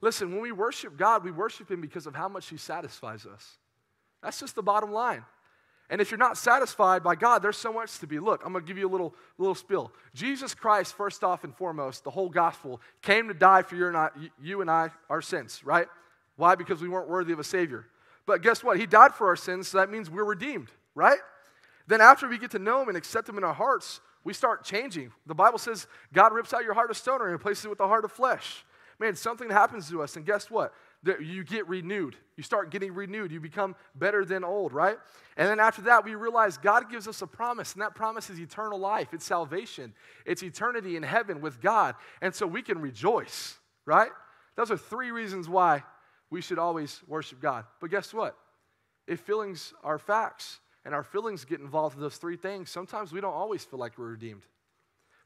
Listen, 0.00 0.32
when 0.32 0.40
we 0.40 0.52
worship 0.52 0.96
God, 0.96 1.24
we 1.24 1.30
worship 1.30 1.70
Him 1.70 1.80
because 1.80 2.06
of 2.06 2.14
how 2.14 2.28
much 2.28 2.48
He 2.48 2.56
satisfies 2.56 3.24
us. 3.26 3.56
That's 4.22 4.40
just 4.40 4.54
the 4.54 4.62
bottom 4.62 4.92
line. 4.92 5.24
And 5.92 6.00
if 6.00 6.10
you're 6.10 6.16
not 6.16 6.38
satisfied 6.38 7.02
by 7.02 7.14
God, 7.16 7.42
there's 7.42 7.58
so 7.58 7.70
much 7.70 7.98
to 7.98 8.06
be. 8.06 8.18
Look, 8.18 8.40
I'm 8.46 8.52
going 8.52 8.64
to 8.64 8.66
give 8.66 8.78
you 8.78 8.88
a 8.88 8.90
little, 8.90 9.14
little 9.36 9.54
spill. 9.54 9.92
Jesus 10.14 10.54
Christ, 10.54 10.94
first 10.94 11.22
off 11.22 11.44
and 11.44 11.54
foremost, 11.54 12.02
the 12.02 12.10
whole 12.10 12.30
gospel, 12.30 12.80
came 13.02 13.28
to 13.28 13.34
die 13.34 13.60
for 13.60 13.76
your 13.76 13.88
and 13.88 13.96
I, 13.98 14.08
you 14.42 14.62
and 14.62 14.70
I, 14.70 14.88
our 15.10 15.20
sins, 15.20 15.60
right? 15.62 15.86
Why? 16.36 16.54
Because 16.54 16.80
we 16.80 16.88
weren't 16.88 17.10
worthy 17.10 17.34
of 17.34 17.38
a 17.40 17.44
Savior. 17.44 17.84
But 18.24 18.40
guess 18.40 18.64
what? 18.64 18.80
He 18.80 18.86
died 18.86 19.12
for 19.12 19.26
our 19.26 19.36
sins, 19.36 19.68
so 19.68 19.76
that 19.76 19.90
means 19.90 20.08
we're 20.08 20.24
redeemed, 20.24 20.68
right? 20.94 21.18
Then 21.88 22.00
after 22.00 22.26
we 22.26 22.38
get 22.38 22.52
to 22.52 22.58
know 22.58 22.80
Him 22.80 22.88
and 22.88 22.96
accept 22.96 23.28
Him 23.28 23.36
in 23.36 23.44
our 23.44 23.52
hearts, 23.52 24.00
we 24.24 24.32
start 24.32 24.64
changing. 24.64 25.12
The 25.26 25.34
Bible 25.34 25.58
says 25.58 25.86
God 26.14 26.32
rips 26.32 26.54
out 26.54 26.64
your 26.64 26.72
heart 26.72 26.90
of 26.90 26.96
stone 26.96 27.20
and 27.20 27.30
replaces 27.30 27.66
it 27.66 27.68
with 27.68 27.80
a 27.80 27.86
heart 27.86 28.06
of 28.06 28.12
flesh. 28.12 28.64
Man, 28.98 29.14
something 29.14 29.50
happens 29.50 29.90
to 29.90 30.02
us, 30.02 30.16
and 30.16 30.24
guess 30.24 30.50
what? 30.50 30.72
You 31.04 31.44
get 31.44 31.68
renewed. 31.68 32.16
You 32.36 32.42
start 32.42 32.70
getting 32.70 32.94
renewed. 32.94 33.32
You 33.32 33.40
become 33.40 33.74
better 33.94 34.24
than 34.24 34.44
old, 34.44 34.72
right? 34.72 34.98
And 35.36 35.48
then 35.48 35.60
after 35.60 35.82
that, 35.82 36.04
we 36.04 36.14
realize 36.14 36.56
God 36.56 36.90
gives 36.90 37.08
us 37.08 37.22
a 37.22 37.26
promise, 37.26 37.72
and 37.72 37.82
that 37.82 37.94
promise 37.94 38.30
is 38.30 38.38
eternal 38.38 38.78
life. 38.78 39.08
It's 39.12 39.24
salvation, 39.24 39.94
it's 40.24 40.42
eternity 40.42 40.96
in 40.96 41.02
heaven 41.02 41.40
with 41.40 41.60
God. 41.60 41.94
And 42.20 42.34
so 42.34 42.46
we 42.46 42.62
can 42.62 42.80
rejoice, 42.80 43.58
right? 43.84 44.10
Those 44.56 44.70
are 44.70 44.76
three 44.76 45.10
reasons 45.10 45.48
why 45.48 45.82
we 46.30 46.40
should 46.40 46.58
always 46.58 47.00
worship 47.06 47.40
God. 47.40 47.64
But 47.80 47.90
guess 47.90 48.14
what? 48.14 48.36
If 49.06 49.20
feelings 49.20 49.74
are 49.82 49.98
facts 49.98 50.60
and 50.84 50.94
our 50.94 51.02
feelings 51.02 51.44
get 51.44 51.60
involved 51.60 51.96
in 51.96 52.02
those 52.02 52.16
three 52.16 52.36
things, 52.36 52.70
sometimes 52.70 53.12
we 53.12 53.20
don't 53.20 53.34
always 53.34 53.64
feel 53.64 53.78
like 53.78 53.98
we're 53.98 54.10
redeemed. 54.10 54.42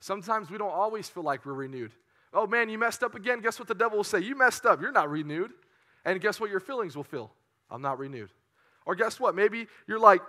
Sometimes 0.01 0.51
we 0.51 0.59
don't 0.59 0.73
always 0.73 1.09
feel 1.09 1.23
like 1.23 1.45
we're 1.45 1.55
renewed. 1.55 1.93
Oh 2.33 2.47
man, 2.47 2.69
you 2.69 2.79
messed 2.79 3.03
up 3.03 3.15
again. 3.15 3.41
Guess 3.41 3.59
what 3.59 3.69
the 3.69 3.75
devil 3.75 3.99
will 3.99 4.05
say? 4.05 4.21
You 4.21 4.37
messed 4.37 4.67
up. 4.67 4.81
You're 4.81 4.93
not 4.93 5.11
renewed. 5.11 5.53
And 6.07 6.21
guess 6.21 6.41
what 6.41 6.51
your 6.51 6.61
feelings 6.61 6.97
will 6.97 7.05
feel? 7.05 7.33
I'm 7.69 7.83
not 7.83 7.99
renewed. 7.99 8.31
Or 8.87 8.95
guess 8.95 9.19
what? 9.19 9.35
Maybe 9.35 9.67
you're 9.89 9.99
like, 9.99 10.23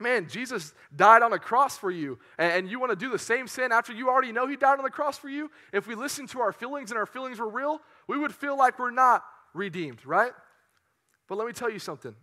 man, 0.00 0.26
Jesus 0.28 0.72
died 0.96 1.22
on 1.22 1.34
a 1.34 1.38
cross 1.38 1.76
for 1.76 1.90
you, 1.90 2.18
and 2.38 2.68
you 2.68 2.80
want 2.80 2.90
to 2.90 2.96
do 2.96 3.10
the 3.10 3.18
same 3.18 3.46
sin 3.46 3.70
after 3.70 3.92
you 3.92 4.08
already 4.08 4.32
know 4.32 4.48
he 4.48 4.56
died 4.56 4.78
on 4.78 4.84
the 4.84 4.90
cross 4.90 5.18
for 5.18 5.28
you? 5.28 5.50
If 5.72 5.86
we 5.86 5.94
listen 5.94 6.26
to 6.28 6.40
our 6.40 6.50
feelings 6.50 6.90
and 6.90 6.98
our 6.98 7.06
feelings 7.06 7.38
were 7.38 7.48
real, 7.48 7.80
we 8.08 8.18
would 8.18 8.34
feel 8.34 8.56
like 8.56 8.78
we're 8.78 8.90
not 8.90 9.22
redeemed, 9.52 10.04
right? 10.06 10.32
But 11.28 11.36
let 11.36 11.46
me 11.46 11.52
tell 11.52 11.70
you 11.70 11.78
something. 11.78 12.16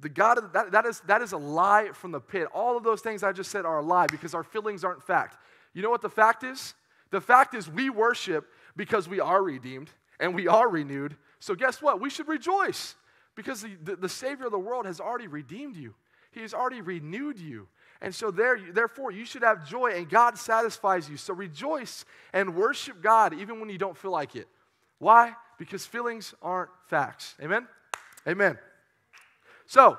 The 0.00 0.08
God 0.08 0.52
that, 0.52 0.72
that, 0.72 0.84
is, 0.84 1.00
that 1.06 1.22
is 1.22 1.32
a 1.32 1.38
lie 1.38 1.90
from 1.94 2.10
the 2.10 2.20
pit. 2.20 2.48
All 2.52 2.76
of 2.76 2.82
those 2.82 3.00
things 3.00 3.22
I 3.22 3.32
just 3.32 3.50
said 3.50 3.64
are 3.64 3.78
a 3.78 3.82
lie 3.82 4.08
because 4.08 4.34
our 4.34 4.44
feelings 4.44 4.84
aren't 4.84 5.02
fact. 5.02 5.38
You 5.72 5.82
know 5.82 5.90
what 5.90 6.02
the 6.02 6.10
fact 6.10 6.42
is? 6.42 6.74
The 7.10 7.20
fact 7.20 7.54
is 7.54 7.70
we 7.70 7.88
worship 7.88 8.46
because 8.76 9.08
we 9.08 9.20
are 9.20 9.42
redeemed 9.42 9.90
and 10.20 10.34
we 10.34 10.48
are 10.48 10.68
renewed 10.68 11.16
so, 11.40 11.54
guess 11.54 11.82
what? 11.82 12.00
We 12.00 12.10
should 12.10 12.28
rejoice 12.28 12.94
because 13.34 13.62
the, 13.62 13.76
the, 13.82 13.96
the, 13.96 14.08
Savior 14.08 14.46
of 14.46 14.52
the 14.52 14.58
world 14.58 14.86
has 14.86 15.00
already 15.00 15.26
redeemed 15.26 15.76
you, 15.76 15.94
He 16.32 16.40
has 16.40 16.54
already 16.54 16.80
renewed 16.80 17.38
you. 17.38 17.68
And 18.02 18.14
so, 18.14 18.30
there, 18.30 18.58
therefore, 18.72 19.10
you 19.10 19.24
should 19.24 19.42
have 19.42 19.66
joy, 19.66 19.92
and 19.92 20.08
God 20.08 20.36
satisfies 20.36 21.08
you. 21.08 21.16
So, 21.16 21.32
rejoice 21.32 22.04
and 22.32 22.54
worship 22.54 23.00
God 23.02 23.32
even 23.32 23.58
when 23.58 23.70
you 23.70 23.78
don't 23.78 23.96
feel 23.96 24.10
like 24.10 24.36
it. 24.36 24.48
Why? 24.98 25.32
Because 25.58 25.86
feelings 25.86 26.34
aren't 26.42 26.68
facts. 26.88 27.34
Amen? 27.42 27.66
Amen. 28.28 28.58
So, 29.66 29.96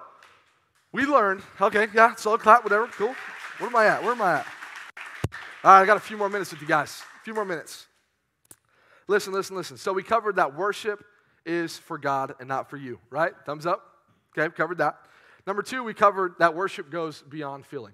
we 0.91 1.05
learned, 1.05 1.41
okay, 1.59 1.87
yeah, 1.93 2.13
so 2.15 2.37
clap, 2.37 2.63
whatever, 2.63 2.87
cool. 2.87 3.15
Where 3.57 3.69
am 3.69 3.75
I 3.75 3.87
at? 3.87 4.03
Where 4.03 4.11
am 4.11 4.21
I 4.21 4.33
at? 4.39 4.47
All 5.63 5.71
right, 5.71 5.81
I 5.81 5.85
got 5.85 5.97
a 5.97 6.01
few 6.01 6.17
more 6.17 6.29
minutes 6.29 6.51
with 6.51 6.61
you 6.61 6.67
guys. 6.67 7.01
A 7.19 7.23
few 7.23 7.33
more 7.33 7.45
minutes. 7.45 7.87
Listen, 9.07 9.33
listen, 9.33 9.55
listen. 9.55 9.77
So, 9.77 9.91
we 9.91 10.03
covered 10.03 10.35
that 10.35 10.55
worship 10.55 11.03
is 11.47 11.77
for 11.77 11.97
God 11.97 12.35
and 12.39 12.47
not 12.47 12.69
for 12.69 12.77
you, 12.77 12.99
right? 13.09 13.33
Thumbs 13.45 13.65
up. 13.65 13.83
Okay, 14.37 14.53
covered 14.53 14.77
that. 14.79 14.97
Number 15.47 15.63
two, 15.63 15.83
we 15.83 15.93
covered 15.93 16.35
that 16.39 16.53
worship 16.53 16.91
goes 16.91 17.23
beyond 17.23 17.65
feeling. 17.65 17.93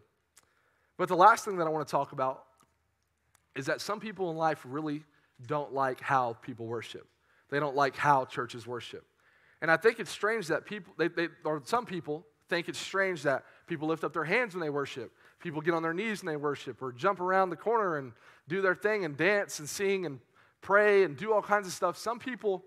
But 0.97 1.07
the 1.07 1.15
last 1.15 1.45
thing 1.45 1.57
that 1.57 1.67
I 1.67 1.69
want 1.69 1.87
to 1.87 1.91
talk 1.91 2.11
about 2.11 2.43
is 3.55 3.67
that 3.67 3.79
some 3.79 3.99
people 3.99 4.31
in 4.31 4.37
life 4.37 4.61
really 4.67 5.03
don't 5.45 5.73
like 5.73 6.01
how 6.01 6.33
people 6.41 6.65
worship. 6.65 7.07
They 7.49 7.59
don't 7.59 7.75
like 7.75 7.95
how 7.95 8.25
churches 8.25 8.65
worship. 8.65 9.05
And 9.61 9.69
I 9.69 9.77
think 9.77 9.99
it's 9.99 10.11
strange 10.11 10.47
that 10.47 10.65
people, 10.65 10.93
they, 10.97 11.07
they, 11.07 11.29
or 11.45 11.61
some 11.65 11.85
people, 11.85 12.25
think 12.49 12.67
it's 12.67 12.79
strange 12.79 13.23
that 13.23 13.43
people 13.67 13.87
lift 13.87 14.03
up 14.03 14.13
their 14.13 14.23
hands 14.23 14.53
when 14.53 14.61
they 14.61 14.69
worship. 14.69 15.11
People 15.39 15.61
get 15.61 15.73
on 15.73 15.81
their 15.81 15.93
knees 15.93 16.23
when 16.23 16.33
they 16.33 16.37
worship, 16.37 16.81
or 16.81 16.91
jump 16.91 17.19
around 17.19 17.49
the 17.49 17.55
corner 17.55 17.97
and 17.97 18.13
do 18.47 18.61
their 18.61 18.75
thing 18.75 19.05
and 19.05 19.15
dance 19.15 19.59
and 19.59 19.69
sing 19.69 20.05
and 20.05 20.19
pray 20.61 21.03
and 21.03 21.17
do 21.17 21.33
all 21.33 21.41
kinds 21.41 21.67
of 21.67 21.73
stuff. 21.73 21.97
Some 21.97 22.19
people 22.19 22.63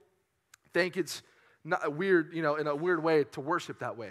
think 0.77 0.99
it's 0.99 1.23
not 1.65 1.97
weird, 1.97 2.35
you 2.35 2.43
know, 2.43 2.57
in 2.57 2.67
a 2.67 2.77
weird 2.77 3.03
way 3.03 3.25
to 3.25 3.41
worship 3.41 3.79
that 3.79 3.97
way. 3.97 4.11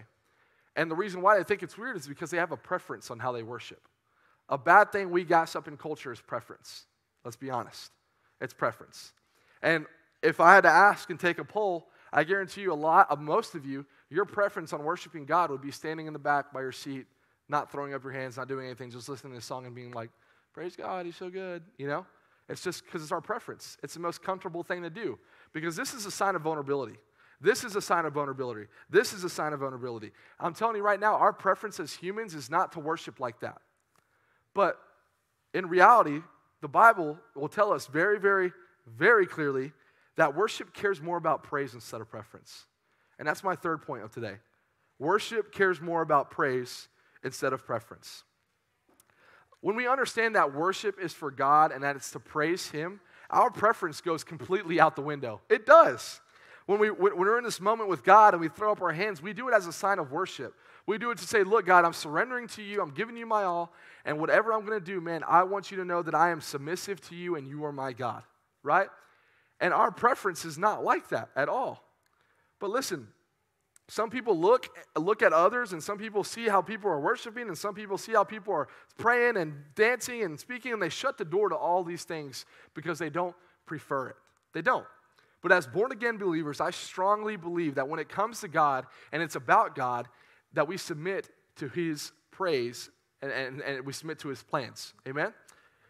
And 0.75 0.89
the 0.89 0.95
reason 0.95 1.21
why 1.21 1.37
they 1.37 1.43
think 1.43 1.61
it's 1.61 1.77
weird 1.77 1.95
is 1.95 2.07
because 2.07 2.31
they 2.31 2.37
have 2.37 2.51
a 2.51 2.57
preference 2.57 3.11
on 3.11 3.19
how 3.19 3.31
they 3.31 3.43
worship. 3.43 3.87
A 4.49 4.57
bad 4.57 4.91
thing 4.91 5.11
we 5.11 5.23
gossip 5.23 5.67
in 5.67 5.77
culture 5.77 6.11
is 6.11 6.19
preference. 6.19 6.85
Let's 7.23 7.37
be 7.37 7.51
honest. 7.51 7.91
It's 8.41 8.53
preference. 8.53 9.13
And 9.61 9.85
if 10.23 10.39
I 10.39 10.55
had 10.55 10.61
to 10.61 10.69
ask 10.69 11.09
and 11.11 11.19
take 11.19 11.37
a 11.37 11.45
poll, 11.45 11.87
I 12.11 12.23
guarantee 12.23 12.61
you 12.61 12.73
a 12.73 12.75
lot 12.75 13.11
of 13.11 13.21
most 13.21 13.53
of 13.53 13.63
you, 13.63 13.85
your 14.09 14.25
preference 14.25 14.73
on 14.73 14.83
worshiping 14.83 15.25
God 15.25 15.51
would 15.51 15.61
be 15.61 15.71
standing 15.71 16.07
in 16.07 16.13
the 16.13 16.19
back 16.19 16.51
by 16.51 16.61
your 16.61 16.71
seat, 16.71 17.05
not 17.47 17.71
throwing 17.71 17.93
up 17.93 18.03
your 18.03 18.11
hands, 18.11 18.37
not 18.37 18.47
doing 18.47 18.65
anything, 18.65 18.89
just 18.89 19.07
listening 19.07 19.33
to 19.33 19.39
the 19.39 19.45
song 19.45 19.67
and 19.67 19.75
being 19.75 19.91
like, 19.91 20.09
Praise 20.53 20.75
God, 20.75 21.05
He's 21.05 21.17
so 21.17 21.29
good, 21.29 21.63
you 21.77 21.85
know? 21.85 22.05
It's 22.47 22.63
just 22.63 22.85
because 22.85 23.01
it's 23.01 23.11
our 23.11 23.21
preference. 23.21 23.77
It's 23.83 23.93
the 23.93 23.99
most 23.99 24.23
comfortable 24.23 24.63
thing 24.63 24.83
to 24.83 24.89
do 24.89 25.17
because 25.53 25.75
this 25.75 25.93
is 25.93 26.05
a 26.05 26.11
sign 26.11 26.35
of 26.35 26.41
vulnerability. 26.41 26.95
This 27.41 27.63
is 27.63 27.75
a 27.75 27.81
sign 27.81 28.05
of 28.05 28.13
vulnerability. 28.13 28.67
This 28.89 29.13
is 29.13 29.23
a 29.23 29.29
sign 29.29 29.53
of 29.53 29.59
vulnerability. 29.59 30.11
I'm 30.39 30.53
telling 30.53 30.77
you 30.77 30.83
right 30.83 30.99
now, 30.99 31.15
our 31.15 31.33
preference 31.33 31.79
as 31.79 31.93
humans 31.93 32.33
is 32.33 32.49
not 32.49 32.71
to 32.73 32.79
worship 32.79 33.19
like 33.19 33.39
that. 33.41 33.61
But 34.53 34.79
in 35.53 35.67
reality, 35.67 36.21
the 36.61 36.67
Bible 36.67 37.19
will 37.35 37.49
tell 37.49 37.73
us 37.73 37.87
very, 37.87 38.19
very, 38.19 38.51
very 38.87 39.25
clearly 39.25 39.73
that 40.15 40.35
worship 40.35 40.73
cares 40.73 41.01
more 41.01 41.17
about 41.17 41.43
praise 41.43 41.73
instead 41.73 42.01
of 42.01 42.09
preference. 42.09 42.65
And 43.19 43.27
that's 43.27 43.43
my 43.43 43.55
third 43.55 43.81
point 43.81 44.03
of 44.03 44.11
today. 44.11 44.35
Worship 44.97 45.51
cares 45.51 45.81
more 45.81 46.01
about 46.01 46.31
praise 46.31 46.87
instead 47.23 47.53
of 47.53 47.65
preference. 47.65 48.23
When 49.61 49.75
we 49.75 49.87
understand 49.87 50.35
that 50.35 50.53
worship 50.53 50.99
is 50.99 51.11
for 51.11 51.31
God 51.31 51.71
and 51.71 51.83
that 51.83 51.95
it's 51.95 52.11
to 52.11 52.19
praise 52.19 52.69
Him, 52.69 53.01
our 53.29 53.49
preference 53.49 54.01
goes 54.01 54.23
completely 54.23 54.79
out 54.79 54.95
the 54.95 55.01
window. 55.01 55.41
It 55.49 55.65
does. 55.65 56.21
When, 56.65 56.79
we, 56.79 56.89
when 56.89 57.17
we're 57.17 57.37
in 57.37 57.43
this 57.43 57.61
moment 57.61 57.89
with 57.89 58.03
God 58.03 58.33
and 58.33 58.41
we 58.41 58.49
throw 58.49 58.71
up 58.71 58.81
our 58.81 58.91
hands, 58.91 59.21
we 59.21 59.33
do 59.33 59.47
it 59.49 59.53
as 59.53 59.67
a 59.67 59.73
sign 59.73 59.99
of 59.99 60.11
worship. 60.11 60.55
We 60.87 60.97
do 60.97 61.11
it 61.11 61.17
to 61.19 61.27
say, 61.27 61.43
Look, 61.43 61.65
God, 61.65 61.85
I'm 61.85 61.93
surrendering 61.93 62.47
to 62.49 62.61
you. 62.61 62.81
I'm 62.81 62.91
giving 62.91 63.17
you 63.17 63.25
my 63.25 63.43
all. 63.43 63.71
And 64.03 64.19
whatever 64.19 64.53
I'm 64.53 64.65
going 64.65 64.79
to 64.79 64.85
do, 64.85 65.01
man, 65.01 65.23
I 65.27 65.43
want 65.43 65.71
you 65.71 65.77
to 65.77 65.85
know 65.85 66.01
that 66.01 66.15
I 66.15 66.29
am 66.29 66.41
submissive 66.41 67.01
to 67.09 67.15
you 67.15 67.35
and 67.35 67.47
you 67.47 67.65
are 67.65 67.71
my 67.71 67.93
God, 67.93 68.23
right? 68.63 68.89
And 69.59 69.73
our 69.73 69.91
preference 69.91 70.45
is 70.45 70.57
not 70.57 70.83
like 70.83 71.09
that 71.09 71.29
at 71.35 71.49
all. 71.49 71.83
But 72.59 72.69
listen, 72.69 73.07
some 73.87 74.09
people 74.09 74.37
look, 74.37 74.69
look 74.95 75.21
at 75.21 75.31
others, 75.31 75.71
and 75.71 75.81
some 75.81 75.97
people 75.97 76.23
see 76.23 76.47
how 76.47 76.61
people 76.61 76.89
are 76.89 76.99
worshiping, 76.99 77.47
and 77.47 77.57
some 77.57 77.75
people 77.75 77.97
see 77.97 78.13
how 78.13 78.23
people 78.23 78.53
are 78.53 78.67
praying 78.97 79.37
and 79.37 79.53
dancing 79.75 80.23
and 80.23 80.39
speaking, 80.39 80.73
and 80.73 80.81
they 80.81 80.89
shut 80.89 81.17
the 81.17 81.25
door 81.25 81.49
to 81.49 81.55
all 81.55 81.83
these 81.83 82.03
things 82.03 82.45
because 82.73 82.97
they 82.97 83.11
don't 83.11 83.35
prefer 83.67 84.07
it. 84.07 84.15
They 84.53 84.63
don't. 84.63 84.85
But 85.43 85.51
as 85.51 85.67
born 85.67 85.91
again 85.91 86.17
believers, 86.17 86.59
I 86.59 86.71
strongly 86.71 87.35
believe 87.35 87.75
that 87.75 87.87
when 87.87 87.99
it 87.99 88.09
comes 88.09 88.41
to 88.41 88.47
God 88.47 88.87
and 89.11 89.21
it's 89.21 89.35
about 89.35 89.75
God, 89.75 90.07
that 90.53 90.67
we 90.67 90.77
submit 90.77 91.29
to 91.57 91.69
His 91.69 92.11
praise 92.31 92.89
and, 93.21 93.31
and, 93.31 93.61
and 93.61 93.85
we 93.85 93.93
submit 93.93 94.17
to 94.19 94.29
His 94.29 94.41
plans. 94.41 94.93
Amen? 95.07 95.31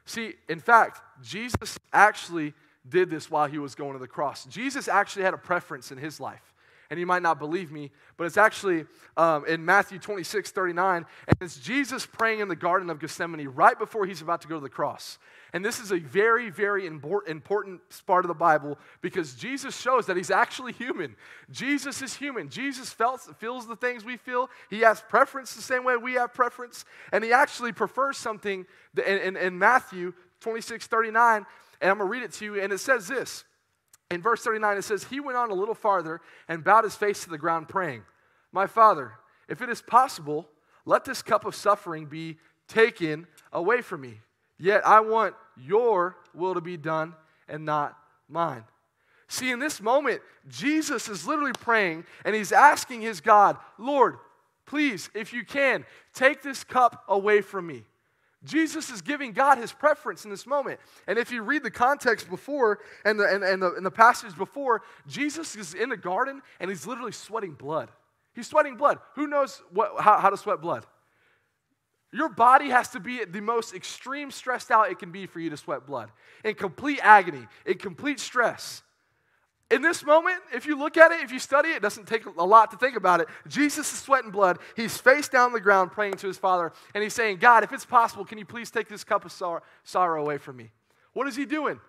See, 0.03 0.33
in 0.49 0.59
fact, 0.59 1.01
Jesus 1.23 1.79
actually 1.93 2.53
did 2.89 3.09
this 3.09 3.31
while 3.31 3.47
He 3.47 3.57
was 3.57 3.73
going 3.73 3.93
to 3.93 3.99
the 3.99 4.07
cross. 4.07 4.43
Jesus 4.45 4.89
actually 4.89 5.23
had 5.23 5.33
a 5.33 5.37
preference 5.37 5.93
in 5.93 5.97
His 5.97 6.19
life 6.19 6.53
and 6.89 6.99
you 6.99 7.05
might 7.05 7.21
not 7.21 7.39
believe 7.39 7.71
me, 7.71 7.91
but 8.17 8.25
it's 8.25 8.37
actually 8.37 8.85
um, 9.17 9.45
in 9.45 9.63
Matthew 9.63 9.99
26, 9.99 10.51
39, 10.51 11.05
and 11.27 11.37
it's 11.41 11.59
Jesus 11.59 12.05
praying 12.05 12.39
in 12.39 12.47
the 12.47 12.55
Garden 12.55 12.89
of 12.89 12.99
Gethsemane 12.99 13.47
right 13.47 13.77
before 13.77 14.05
he's 14.05 14.21
about 14.21 14.41
to 14.41 14.47
go 14.47 14.55
to 14.55 14.61
the 14.61 14.69
cross. 14.69 15.17
And 15.55 15.63
this 15.63 15.79
is 15.79 15.93
a 15.93 15.99
very, 15.99 16.49
very 16.49 16.85
important 16.85 17.81
part 18.05 18.25
of 18.25 18.27
the 18.27 18.33
Bible 18.33 18.77
because 19.01 19.35
Jesus 19.35 19.79
shows 19.79 20.05
that 20.07 20.17
he's 20.17 20.29
actually 20.29 20.73
human. 20.73 21.15
Jesus 21.49 22.01
is 22.01 22.13
human. 22.13 22.49
Jesus 22.49 22.91
felt, 22.91 23.21
feels 23.39 23.65
the 23.65 23.77
things 23.77 24.03
we 24.03 24.17
feel. 24.17 24.49
He 24.69 24.81
has 24.81 25.01
preference 25.07 25.55
the 25.55 25.61
same 25.61 25.85
way 25.85 25.95
we 25.95 26.15
have 26.15 26.33
preference. 26.33 26.83
And 27.13 27.23
he 27.23 27.31
actually 27.31 27.71
prefers 27.71 28.17
something 28.17 28.65
in, 28.97 29.17
in, 29.19 29.37
in 29.37 29.57
Matthew 29.57 30.13
26, 30.41 30.87
39. 30.87 31.45
And 31.79 31.89
I'm 31.89 31.99
going 31.99 32.09
to 32.09 32.11
read 32.11 32.23
it 32.23 32.33
to 32.33 32.43
you. 32.45 32.61
And 32.61 32.73
it 32.73 32.79
says 32.79 33.07
this 33.07 33.45
in 34.11 34.21
verse 34.21 34.43
39, 34.43 34.77
it 34.77 34.83
says, 34.83 35.05
He 35.05 35.19
went 35.19 35.37
on 35.37 35.51
a 35.51 35.55
little 35.55 35.75
farther 35.75 36.21
and 36.47 36.63
bowed 36.63 36.83
his 36.83 36.95
face 36.95 37.23
to 37.23 37.29
the 37.29 37.37
ground, 37.37 37.67
praying, 37.67 38.03
My 38.51 38.67
Father, 38.67 39.13
if 39.47 39.61
it 39.61 39.69
is 39.69 39.81
possible, 39.81 40.47
let 40.85 41.05
this 41.05 41.21
cup 41.21 41.45
of 41.45 41.55
suffering 41.55 42.05
be 42.05 42.37
taken 42.67 43.27
away 43.51 43.81
from 43.81 44.01
me. 44.01 44.19
Yet 44.57 44.85
I 44.85 44.99
want 45.01 45.35
your 45.57 46.17
will 46.33 46.53
to 46.53 46.61
be 46.61 46.77
done 46.77 47.15
and 47.47 47.65
not 47.65 47.97
mine. 48.29 48.63
See, 49.27 49.49
in 49.51 49.59
this 49.59 49.81
moment, 49.81 50.21
Jesus 50.47 51.09
is 51.09 51.27
literally 51.27 51.53
praying 51.53 52.05
and 52.23 52.35
he's 52.35 52.51
asking 52.51 53.01
his 53.01 53.21
God, 53.21 53.57
Lord, 53.77 54.17
please, 54.65 55.09
if 55.13 55.33
you 55.33 55.43
can, 55.43 55.85
take 56.13 56.41
this 56.41 56.63
cup 56.63 57.03
away 57.07 57.41
from 57.41 57.67
me. 57.67 57.83
Jesus 58.45 58.89
is 58.89 59.01
giving 59.01 59.33
God 59.33 59.57
his 59.57 59.73
preference 59.73 60.23
in 60.23 60.31
this 60.31 60.47
moment. 60.47 60.79
And 61.07 61.17
if 61.17 61.31
you 61.31 61.41
read 61.41 61.63
the 61.63 61.71
context 61.71 62.29
before 62.29 62.79
and 63.03 63.19
the, 63.19 63.25
and, 63.25 63.43
and, 63.43 63.61
the, 63.61 63.73
and 63.73 63.85
the 63.85 63.91
passage 63.91 64.37
before, 64.37 64.83
Jesus 65.07 65.55
is 65.55 65.73
in 65.73 65.89
the 65.89 65.97
garden 65.97 66.41
and 66.59 66.69
he's 66.69 66.87
literally 66.87 67.11
sweating 67.11 67.53
blood. 67.53 67.89
He's 68.33 68.47
sweating 68.47 68.75
blood. 68.75 68.99
Who 69.15 69.27
knows 69.27 69.61
what, 69.71 69.99
how, 69.99 70.19
how 70.19 70.29
to 70.29 70.37
sweat 70.37 70.61
blood? 70.61 70.85
Your 72.11 72.29
body 72.29 72.69
has 72.69 72.89
to 72.89 72.99
be 72.99 73.19
at 73.19 73.33
the 73.33 73.41
most 73.41 73.73
extreme 73.73 74.31
stressed 74.31 74.71
out 74.71 74.89
it 74.89 74.99
can 74.99 75.11
be 75.11 75.25
for 75.25 75.39
you 75.39 75.49
to 75.49 75.57
sweat 75.57 75.85
blood. 75.85 76.11
In 76.43 76.55
complete 76.55 76.99
agony, 77.01 77.45
in 77.65 77.77
complete 77.77 78.19
stress. 78.19 78.83
In 79.71 79.81
this 79.81 80.05
moment, 80.05 80.37
if 80.53 80.67
you 80.67 80.77
look 80.77 80.95
at 80.95 81.11
it, 81.11 81.21
if 81.21 81.31
you 81.31 81.39
study 81.39 81.69
it, 81.69 81.77
it 81.77 81.81
doesn't 81.81 82.07
take 82.07 82.25
a 82.25 82.43
lot 82.43 82.69
to 82.71 82.77
think 82.77 82.95
about 82.95 83.19
it. 83.19 83.27
Jesus 83.47 83.91
is 83.91 83.99
sweating 83.99 84.29
blood. 84.29 84.59
He's 84.75 84.97
face 84.97 85.27
down 85.27 85.53
the 85.53 85.59
ground 85.59 85.91
praying 85.91 86.15
to 86.15 86.27
his 86.27 86.37
Father, 86.37 86.71
and 86.93 87.03
he's 87.03 87.15
saying, 87.15 87.37
God, 87.37 87.63
if 87.63 87.73
it's 87.73 87.85
possible, 87.85 88.25
can 88.25 88.37
you 88.37 88.45
please 88.45 88.69
take 88.69 88.87
this 88.87 89.03
cup 89.03 89.25
of 89.25 89.31
sorrow, 89.31 89.61
sorrow 89.83 90.21
away 90.21 90.37
from 90.37 90.57
me? 90.57 90.71
What 91.13 91.27
is 91.27 91.35
he 91.35 91.45
doing? 91.45 91.79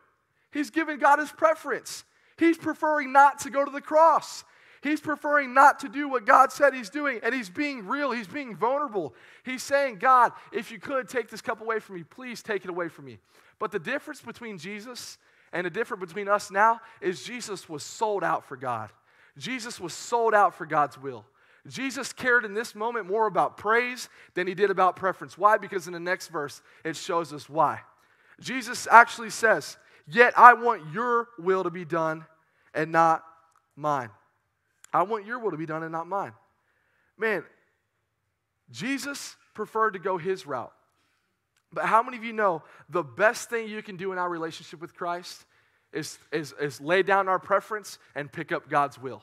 He's 0.53 0.71
giving 0.71 0.99
God 0.99 1.19
his 1.19 1.31
preference. 1.33 2.05
He's 2.39 2.57
preferring 2.57 3.13
not 3.13 3.41
to 3.41 3.51
go 3.51 3.65
to 3.65 3.71
the 3.71 3.83
cross. 3.83 4.45
He's 4.83 5.01
preferring 5.01 5.53
not 5.53 5.81
to 5.81 5.89
do 5.89 6.09
what 6.09 6.25
God 6.25 6.53
said 6.53 6.73
he's 6.73 6.91
doing, 6.91 7.21
and 7.23 7.35
he's 7.35 7.51
being 7.51 7.87
real. 7.87 8.11
He's 8.11 8.29
being 8.29 8.57
vulnerable. 8.57 9.15
He's 9.45 9.63
saying, 9.63 9.99
God, 9.99 10.33
if 10.53 10.71
you 10.71 10.79
could 10.79 11.09
take 11.09 11.29
this 11.29 11.43
cup 11.43 11.61
away 11.61 11.81
from 11.81 11.97
me, 11.97 12.05
please 12.05 12.43
take 12.43 12.65
it 12.65 12.71
away 12.71 12.89
from 12.89 13.05
me. 13.05 13.19
But 13.59 13.71
the 13.71 13.79
difference 13.79 14.23
between 14.23 14.59
Jesus 14.59 15.19
and 15.53 15.65
the 15.65 15.71
difference 15.71 16.05
between 16.05 16.29
us 16.29 16.51
now 16.51 16.81
is 17.01 17.23
Jesus 17.23 17.69
was 17.69 17.83
sold 17.83 18.25
out 18.25 18.45
for 18.45 18.57
God. 18.57 18.91
Jesus 19.39 19.81
was 19.81 19.93
sold 19.93 20.35
out 20.35 20.55
for 20.55 20.67
God's 20.67 20.99
will. 20.99 21.25
Jesus 21.69 22.13
cared 22.13 22.45
in 22.45 22.55
this 22.55 22.75
moment 22.75 23.07
more 23.07 23.27
about 23.27 23.57
praise 23.57 24.09
than 24.35 24.47
he 24.47 24.55
did 24.55 24.71
about 24.71 24.97
preference. 24.97 25.37
Why? 25.37 25.59
Because 25.59 25.87
in 25.87 25.93
the 25.93 26.01
next 26.01 26.29
verse, 26.29 26.63
it 26.85 26.97
shows 26.97 27.33
us 27.33 27.49
why. 27.49 27.81
Jesus 28.41 28.87
actually 28.91 29.31
says, 29.31 29.77
Yet 30.09 30.35
I 30.39 30.55
want 30.55 30.93
your 30.93 31.29
will 31.39 31.65
to 31.65 31.71
be 31.71 31.85
done 31.85 32.25
and 32.75 32.93
not 32.93 33.25
mine. 33.75 34.11
I 34.93 35.03
want 35.03 35.27
your 35.27 35.39
will 35.39 35.51
to 35.51 35.57
be 35.57 35.67
done 35.67 35.83
and 35.83 35.91
not 35.91 36.07
mine. 36.07 36.33
Man, 37.19 37.45
Jesus 38.71 39.37
preferred 39.55 39.93
to 39.93 39.99
go 39.99 40.19
his 40.19 40.47
route. 40.47 40.73
But 41.73 41.87
how 41.87 42.03
many 42.03 42.17
of 42.17 42.25
you 42.25 42.33
know 42.33 42.63
the 42.89 43.03
best 43.03 43.51
thing 43.51 43.69
you 43.69 43.83
can 43.83 43.97
do 43.97 44.13
in 44.13 44.19
our 44.19 44.29
relationship 44.29 44.81
with 44.81 44.95
Christ 44.95 45.45
is, 45.93 46.19
is, 46.33 46.55
is 46.61 46.81
lay 46.81 47.03
down 47.03 47.29
our 47.29 47.39
preference 47.39 47.99
and 48.15 48.31
pick 48.31 48.53
up 48.53 48.69
God's 48.69 48.99
will? 48.99 49.23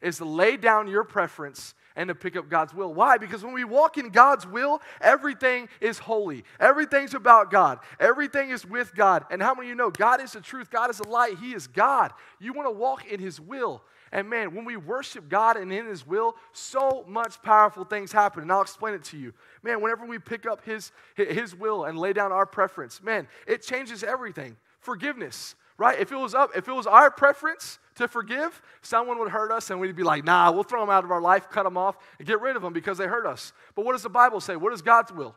Is 0.00 0.18
to 0.18 0.24
lay 0.24 0.56
down 0.56 0.88
your 0.88 1.04
preference 1.04 1.74
and 1.98 2.08
to 2.08 2.14
pick 2.14 2.36
up 2.36 2.48
God's 2.48 2.72
will. 2.72 2.94
Why? 2.94 3.18
Because 3.18 3.42
when 3.42 3.52
we 3.52 3.64
walk 3.64 3.98
in 3.98 4.10
God's 4.10 4.46
will, 4.46 4.80
everything 5.00 5.68
is 5.80 5.98
holy. 5.98 6.44
Everything's 6.60 7.12
about 7.12 7.50
God. 7.50 7.80
Everything 7.98 8.50
is 8.50 8.64
with 8.64 8.94
God. 8.94 9.24
And 9.32 9.42
how 9.42 9.52
many 9.52 9.66
of 9.66 9.70
you 9.70 9.74
know 9.74 9.90
God 9.90 10.22
is 10.22 10.32
the 10.32 10.40
truth? 10.40 10.70
God 10.70 10.90
is 10.90 10.98
the 10.98 11.08
light. 11.08 11.38
He 11.40 11.54
is 11.54 11.66
God. 11.66 12.12
You 12.38 12.52
want 12.52 12.68
to 12.68 12.72
walk 12.72 13.04
in 13.06 13.18
His 13.18 13.40
will. 13.40 13.82
And 14.12 14.30
man, 14.30 14.54
when 14.54 14.64
we 14.64 14.76
worship 14.76 15.28
God 15.28 15.56
and 15.56 15.72
in 15.72 15.86
His 15.86 16.06
will, 16.06 16.36
so 16.52 17.04
much 17.08 17.42
powerful 17.42 17.84
things 17.84 18.12
happen. 18.12 18.42
And 18.42 18.52
I'll 18.52 18.62
explain 18.62 18.94
it 18.94 19.02
to 19.04 19.18
you. 19.18 19.34
Man, 19.64 19.82
whenever 19.82 20.06
we 20.06 20.20
pick 20.20 20.46
up 20.46 20.64
His, 20.64 20.92
his 21.16 21.52
will 21.52 21.84
and 21.84 21.98
lay 21.98 22.12
down 22.12 22.30
our 22.30 22.46
preference, 22.46 23.02
man, 23.02 23.26
it 23.44 23.62
changes 23.62 24.04
everything. 24.04 24.56
Forgiveness, 24.78 25.56
right? 25.76 25.98
If 25.98 26.12
it 26.12 26.16
was 26.16 26.32
up, 26.32 26.50
if 26.56 26.68
it 26.68 26.72
was 26.72 26.86
our 26.86 27.10
preference 27.10 27.80
to 27.98 28.08
forgive, 28.08 28.60
someone 28.82 29.18
would 29.18 29.30
hurt 29.30 29.52
us 29.52 29.70
and 29.70 29.78
we'd 29.78 29.94
be 29.94 30.02
like, 30.02 30.24
nah, 30.24 30.50
we'll 30.50 30.64
throw 30.64 30.80
them 30.80 30.90
out 30.90 31.04
of 31.04 31.10
our 31.10 31.20
life, 31.20 31.48
cut 31.50 31.64
them 31.64 31.76
off, 31.76 31.96
and 32.18 32.26
get 32.26 32.40
rid 32.40 32.56
of 32.56 32.62
them 32.62 32.72
because 32.72 32.98
they 32.98 33.06
hurt 33.06 33.26
us. 33.26 33.52
But 33.74 33.84
what 33.84 33.92
does 33.92 34.02
the 34.02 34.08
Bible 34.08 34.40
say? 34.40 34.56
What 34.56 34.72
is 34.72 34.82
God's 34.82 35.12
will? 35.12 35.36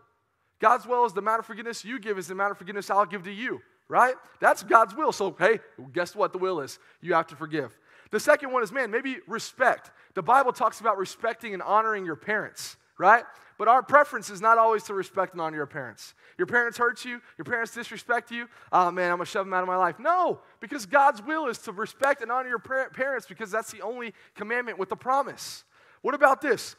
God's 0.59 0.85
will 0.85 1.05
is 1.05 1.13
the 1.13 1.19
amount 1.19 1.39
of 1.39 1.45
forgiveness 1.45 1.83
you 1.83 1.99
give 1.99 2.17
is 2.17 2.27
the 2.27 2.33
amount 2.33 2.51
of 2.51 2.57
forgiveness 2.57 2.89
I'll 2.89 3.05
give 3.05 3.23
to 3.23 3.31
you, 3.31 3.61
right? 3.87 4.15
That's 4.39 4.63
God's 4.63 4.95
will. 4.95 5.11
So, 5.11 5.35
hey, 5.37 5.59
guess 5.91 6.15
what 6.15 6.31
the 6.31 6.39
will 6.39 6.61
is? 6.61 6.79
You 7.01 7.13
have 7.15 7.27
to 7.27 7.35
forgive. 7.35 7.77
The 8.11 8.19
second 8.19 8.51
one 8.51 8.61
is, 8.61 8.71
man, 8.71 8.91
maybe 8.91 9.17
respect. 9.27 9.91
The 10.13 10.21
Bible 10.21 10.51
talks 10.51 10.79
about 10.79 10.97
respecting 10.97 11.53
and 11.53 11.63
honoring 11.63 12.05
your 12.05 12.15
parents, 12.15 12.77
right? 12.97 13.23
But 13.61 13.67
our 13.67 13.83
preference 13.83 14.31
is 14.31 14.41
not 14.41 14.57
always 14.57 14.81
to 14.85 14.95
respect 14.95 15.33
and 15.33 15.41
honor 15.41 15.57
your 15.57 15.67
parents. 15.67 16.15
Your 16.39 16.47
parents 16.47 16.79
hurt 16.79 17.05
you, 17.05 17.21
your 17.37 17.45
parents 17.45 17.71
disrespect 17.71 18.31
you. 18.31 18.47
Oh 18.71 18.89
man, 18.89 19.11
I'm 19.11 19.17
gonna 19.17 19.25
shove 19.25 19.45
them 19.45 19.53
out 19.53 19.61
of 19.61 19.67
my 19.67 19.75
life. 19.75 19.99
No, 19.99 20.39
because 20.59 20.87
God's 20.87 21.21
will 21.21 21.45
is 21.45 21.59
to 21.59 21.71
respect 21.71 22.23
and 22.23 22.31
honor 22.31 22.49
your 22.49 22.57
parents 22.57 23.27
because 23.27 23.51
that's 23.51 23.69
the 23.69 23.81
only 23.81 24.15
commandment 24.33 24.79
with 24.79 24.89
the 24.89 24.95
promise. 24.95 25.63
What 26.01 26.15
about 26.15 26.41
this? 26.41 26.75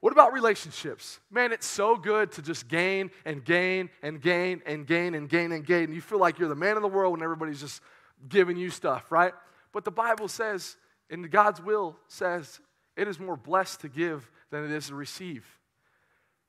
What 0.00 0.12
about 0.12 0.34
relationships? 0.34 1.20
Man, 1.30 1.52
it's 1.52 1.64
so 1.64 1.96
good 1.96 2.32
to 2.32 2.42
just 2.42 2.68
gain 2.68 3.10
and 3.24 3.42
gain 3.42 3.88
and 4.02 4.20
gain 4.20 4.60
and 4.66 4.86
gain 4.86 5.14
and 5.14 5.26
gain 5.26 5.52
and 5.52 5.64
gain. 5.64 5.84
And 5.84 5.94
you 5.94 6.02
feel 6.02 6.18
like 6.18 6.38
you're 6.38 6.50
the 6.50 6.54
man 6.54 6.76
of 6.76 6.82
the 6.82 6.88
world 6.88 7.12
when 7.12 7.22
everybody's 7.22 7.62
just 7.62 7.80
giving 8.28 8.58
you 8.58 8.68
stuff, 8.68 9.10
right? 9.10 9.32
But 9.72 9.86
the 9.86 9.90
Bible 9.90 10.28
says, 10.28 10.76
and 11.08 11.30
God's 11.30 11.62
will 11.62 11.96
says, 12.08 12.60
it 12.94 13.08
is 13.08 13.18
more 13.18 13.38
blessed 13.38 13.80
to 13.80 13.88
give 13.88 14.30
than 14.50 14.66
it 14.66 14.70
is 14.70 14.88
to 14.88 14.94
receive. 14.94 15.46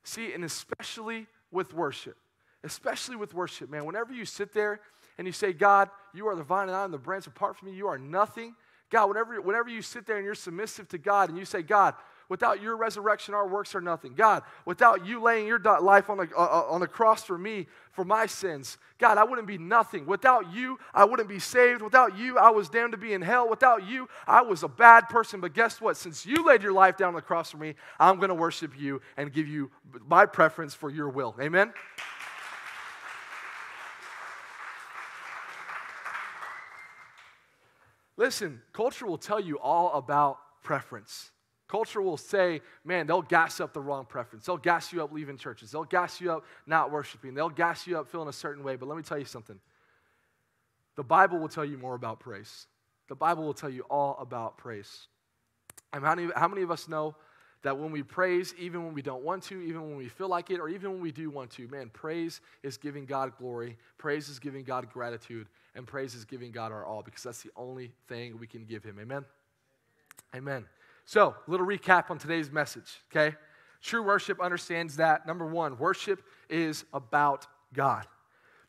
See, 0.05 0.33
and 0.33 0.45
especially 0.45 1.25
with 1.51 1.73
worship, 1.73 2.15
especially 2.63 3.15
with 3.15 3.33
worship, 3.33 3.71
man, 3.71 3.85
whenever 3.85 4.13
you 4.13 4.23
sit 4.23 4.53
there 4.53 4.79
and 5.17 5.25
you 5.25 5.33
say, 5.33 5.51
God, 5.51 5.89
you 6.13 6.27
are 6.27 6.35
the 6.35 6.43
vine 6.43 6.67
and 6.67 6.77
I 6.77 6.83
am 6.83 6.91
the 6.91 6.99
branch, 6.99 7.25
apart 7.25 7.57
from 7.57 7.69
me, 7.69 7.75
you 7.75 7.87
are 7.87 7.97
nothing. 7.97 8.55
God, 8.91 9.07
whenever, 9.07 9.41
whenever 9.41 9.67
you 9.67 9.81
sit 9.81 10.05
there 10.05 10.17
and 10.17 10.23
you're 10.23 10.35
submissive 10.35 10.87
to 10.89 10.99
God 10.99 11.29
and 11.29 11.39
you 11.39 11.43
say, 11.43 11.63
God, 11.63 11.95
without 12.29 12.61
your 12.61 12.75
resurrection, 12.75 13.33
our 13.33 13.47
works 13.47 13.75
are 13.75 13.81
nothing. 13.81 14.13
God, 14.13 14.43
without 14.65 15.05
you 15.05 15.21
laying 15.21 15.47
your 15.47 15.59
life 15.59 16.09
on 16.09 16.17
the, 16.17 16.29
uh, 16.35 16.41
uh, 16.41 16.65
on 16.69 16.81
the 16.81 16.87
cross 16.87 17.23
for 17.23 17.37
me, 17.37 17.67
for 17.91 18.03
my 18.03 18.25
sins, 18.25 18.77
God, 18.97 19.17
I 19.17 19.23
wouldn't 19.23 19.47
be 19.47 19.57
nothing. 19.57 20.05
Without 20.05 20.53
you, 20.53 20.79
I 20.93 21.05
wouldn't 21.05 21.29
be 21.29 21.39
saved. 21.39 21.81
Without 21.81 22.17
you, 22.17 22.37
I 22.37 22.49
was 22.49 22.69
damned 22.69 22.93
to 22.93 22.97
be 22.97 23.13
in 23.13 23.21
hell. 23.21 23.49
Without 23.49 23.87
you, 23.87 24.07
I 24.27 24.41
was 24.41 24.63
a 24.63 24.67
bad 24.67 25.09
person. 25.09 25.41
But 25.41 25.53
guess 25.53 25.81
what? 25.81 25.97
Since 25.97 26.25
you 26.25 26.45
laid 26.45 26.63
your 26.63 26.73
life 26.73 26.97
down 26.97 27.09
on 27.09 27.15
the 27.15 27.21
cross 27.21 27.51
for 27.51 27.57
me, 27.57 27.75
I'm 27.99 28.17
going 28.17 28.29
to 28.29 28.35
worship 28.35 28.71
you 28.77 29.01
and 29.17 29.31
give 29.31 29.47
you 29.47 29.71
my 30.07 30.25
preference 30.25 30.73
for 30.73 30.89
your 30.89 31.09
will. 31.09 31.35
Amen? 31.39 31.73
Listen, 38.17 38.61
culture 38.71 39.05
will 39.05 39.17
tell 39.17 39.39
you 39.39 39.59
all 39.59 39.93
about 39.93 40.37
preference. 40.63 41.31
Culture 41.75 42.01
will 42.01 42.15
say, 42.15 42.61
man, 42.85 43.05
they'll 43.05 43.21
gas 43.21 43.59
up 43.59 43.73
the 43.73 43.81
wrong 43.81 44.05
preference. 44.05 44.45
They'll 44.45 44.55
gas 44.55 44.93
you 44.93 45.03
up 45.03 45.11
leaving 45.11 45.35
churches. 45.35 45.71
They'll 45.71 45.83
gas 45.83 46.21
you 46.21 46.31
up 46.31 46.45
not 46.65 46.89
worshiping. 46.89 47.33
They'll 47.33 47.49
gas 47.49 47.85
you 47.85 47.99
up 47.99 48.07
feeling 48.07 48.29
a 48.29 48.33
certain 48.33 48.63
way. 48.63 48.77
But 48.77 48.87
let 48.87 48.95
me 48.95 49.03
tell 49.03 49.17
you 49.17 49.25
something 49.25 49.59
the 50.95 51.03
Bible 51.03 51.37
will 51.37 51.49
tell 51.49 51.65
you 51.65 51.77
more 51.77 51.93
about 51.93 52.21
praise. 52.21 52.67
The 53.09 53.15
Bible 53.15 53.43
will 53.43 53.53
tell 53.53 53.69
you 53.69 53.81
all 53.89 54.15
about 54.21 54.57
praise. 54.57 55.07
And 55.91 56.01
how 56.01 56.15
many, 56.15 56.31
how 56.33 56.47
many 56.47 56.61
of 56.61 56.71
us 56.71 56.87
know 56.87 57.13
that 57.63 57.77
when 57.77 57.91
we 57.91 58.03
praise, 58.03 58.55
even 58.57 58.85
when 58.85 58.93
we 58.93 59.01
don't 59.01 59.25
want 59.25 59.43
to, 59.43 59.59
even 59.59 59.81
when 59.81 59.97
we 59.97 60.07
feel 60.07 60.29
like 60.29 60.51
it, 60.51 60.61
or 60.61 60.69
even 60.69 60.93
when 60.93 61.01
we 61.01 61.11
do 61.11 61.29
want 61.29 61.51
to, 61.51 61.67
man, 61.67 61.89
praise 61.89 62.39
is 62.63 62.77
giving 62.77 63.05
God 63.05 63.33
glory, 63.37 63.77
praise 63.97 64.29
is 64.29 64.39
giving 64.39 64.63
God 64.63 64.89
gratitude, 64.93 65.49
and 65.75 65.85
praise 65.85 66.15
is 66.15 66.23
giving 66.23 66.53
God 66.53 66.71
our 66.71 66.85
all 66.85 67.03
because 67.03 67.23
that's 67.23 67.41
the 67.41 67.51
only 67.57 67.91
thing 68.07 68.39
we 68.39 68.47
can 68.47 68.63
give 68.63 68.81
Him. 68.85 68.97
Amen? 68.97 69.25
Amen. 70.33 70.65
So, 71.05 71.35
a 71.47 71.51
little 71.51 71.67
recap 71.67 72.09
on 72.09 72.17
today's 72.17 72.51
message, 72.51 73.01
okay? 73.11 73.35
True 73.81 74.01
worship 74.01 74.41
understands 74.41 74.95
that, 74.95 75.27
number 75.27 75.45
one, 75.45 75.77
worship 75.77 76.23
is 76.49 76.83
about 76.93 77.45
God. 77.73 78.07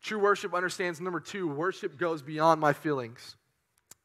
True 0.02 0.18
worship 0.18 0.52
understands, 0.52 1.00
number 1.00 1.18
two, 1.18 1.48
worship 1.48 1.98
goes 1.98 2.20
beyond 2.20 2.60
my 2.60 2.74
feelings. 2.74 3.36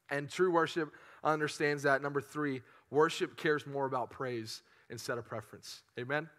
And 0.09 0.29
true 0.29 0.49
worship 0.49 0.93
understands 1.25 1.83
that, 1.83 2.01
number 2.01 2.21
three, 2.21 2.61
worship 2.89 3.35
cares 3.35 3.67
more 3.67 3.85
about 3.85 4.09
praise 4.09 4.61
instead 4.89 5.17
of 5.17 5.25
preference. 5.25 5.81
Amen? 5.99 6.29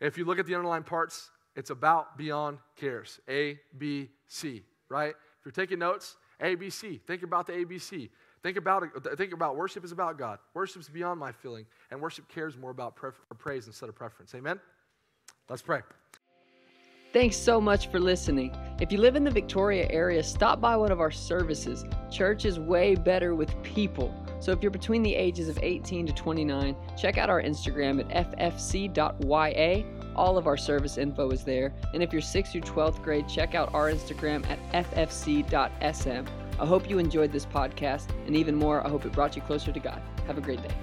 If 0.00 0.16
you 0.16 0.24
look 0.24 0.38
at 0.38 0.46
the 0.46 0.54
underlying 0.54 0.82
parts, 0.82 1.30
it's 1.56 1.68
about, 1.68 2.16
beyond, 2.16 2.58
cares. 2.76 3.20
A, 3.28 3.60
B, 3.76 4.08
C, 4.28 4.62
right? 4.88 5.10
If 5.10 5.44
you're 5.44 5.52
taking 5.52 5.78
notes, 5.78 6.16
A, 6.40 6.54
B, 6.54 6.70
C. 6.70 7.00
Think 7.06 7.22
about 7.22 7.46
the 7.46 7.52
A, 7.52 7.64
B, 7.64 7.78
C. 7.78 8.10
Think 8.44 8.58
about. 8.58 8.84
Think 9.16 9.32
about 9.32 9.56
worship 9.56 9.84
is 9.84 9.90
about 9.90 10.18
God. 10.18 10.38
Worship 10.52 10.82
is 10.82 10.88
beyond 10.88 11.18
my 11.18 11.32
feeling, 11.32 11.64
and 11.90 12.00
worship 12.00 12.28
cares 12.28 12.58
more 12.58 12.70
about 12.70 12.94
praise 13.38 13.66
instead 13.66 13.88
of 13.88 13.96
preference. 13.96 14.34
Amen? 14.34 14.60
Let's 15.48 15.62
pray. 15.62 15.80
Thanks 17.14 17.36
so 17.36 17.58
much 17.60 17.90
for 17.90 17.98
listening. 17.98 18.54
If 18.80 18.92
you 18.92 18.98
live 18.98 19.16
in 19.16 19.24
the 19.24 19.30
Victoria 19.30 19.86
area, 19.88 20.22
stop 20.22 20.60
by 20.60 20.76
one 20.76 20.92
of 20.92 21.00
our 21.00 21.10
services. 21.10 21.86
Church 22.10 22.44
is 22.44 22.58
way 22.58 22.96
better 22.96 23.34
with 23.34 23.50
people. 23.62 24.14
So 24.40 24.52
if 24.52 24.60
you're 24.60 24.70
between 24.70 25.02
the 25.02 25.14
ages 25.14 25.48
of 25.48 25.58
18 25.62 26.06
to 26.08 26.12
29, 26.12 26.76
check 26.98 27.16
out 27.16 27.30
our 27.30 27.40
Instagram 27.40 28.04
at 28.14 28.36
ffc.ya. 28.38 29.84
All 30.16 30.36
of 30.36 30.46
our 30.46 30.56
service 30.58 30.98
info 30.98 31.30
is 31.30 31.44
there. 31.44 31.72
And 31.94 32.02
if 32.02 32.12
you're 32.12 32.20
6th 32.20 32.52
through 32.52 32.60
12th 32.60 33.02
grade, 33.02 33.26
check 33.26 33.54
out 33.54 33.72
our 33.72 33.90
Instagram 33.90 34.44
at 34.50 34.84
ffc.sm. 34.92 36.26
I 36.58 36.66
hope 36.66 36.88
you 36.88 36.98
enjoyed 36.98 37.32
this 37.32 37.46
podcast, 37.46 38.08
and 38.26 38.36
even 38.36 38.54
more, 38.54 38.86
I 38.86 38.88
hope 38.88 39.04
it 39.04 39.12
brought 39.12 39.34
you 39.36 39.42
closer 39.42 39.72
to 39.72 39.80
God. 39.80 40.00
Have 40.26 40.38
a 40.38 40.40
great 40.40 40.62
day. 40.62 40.74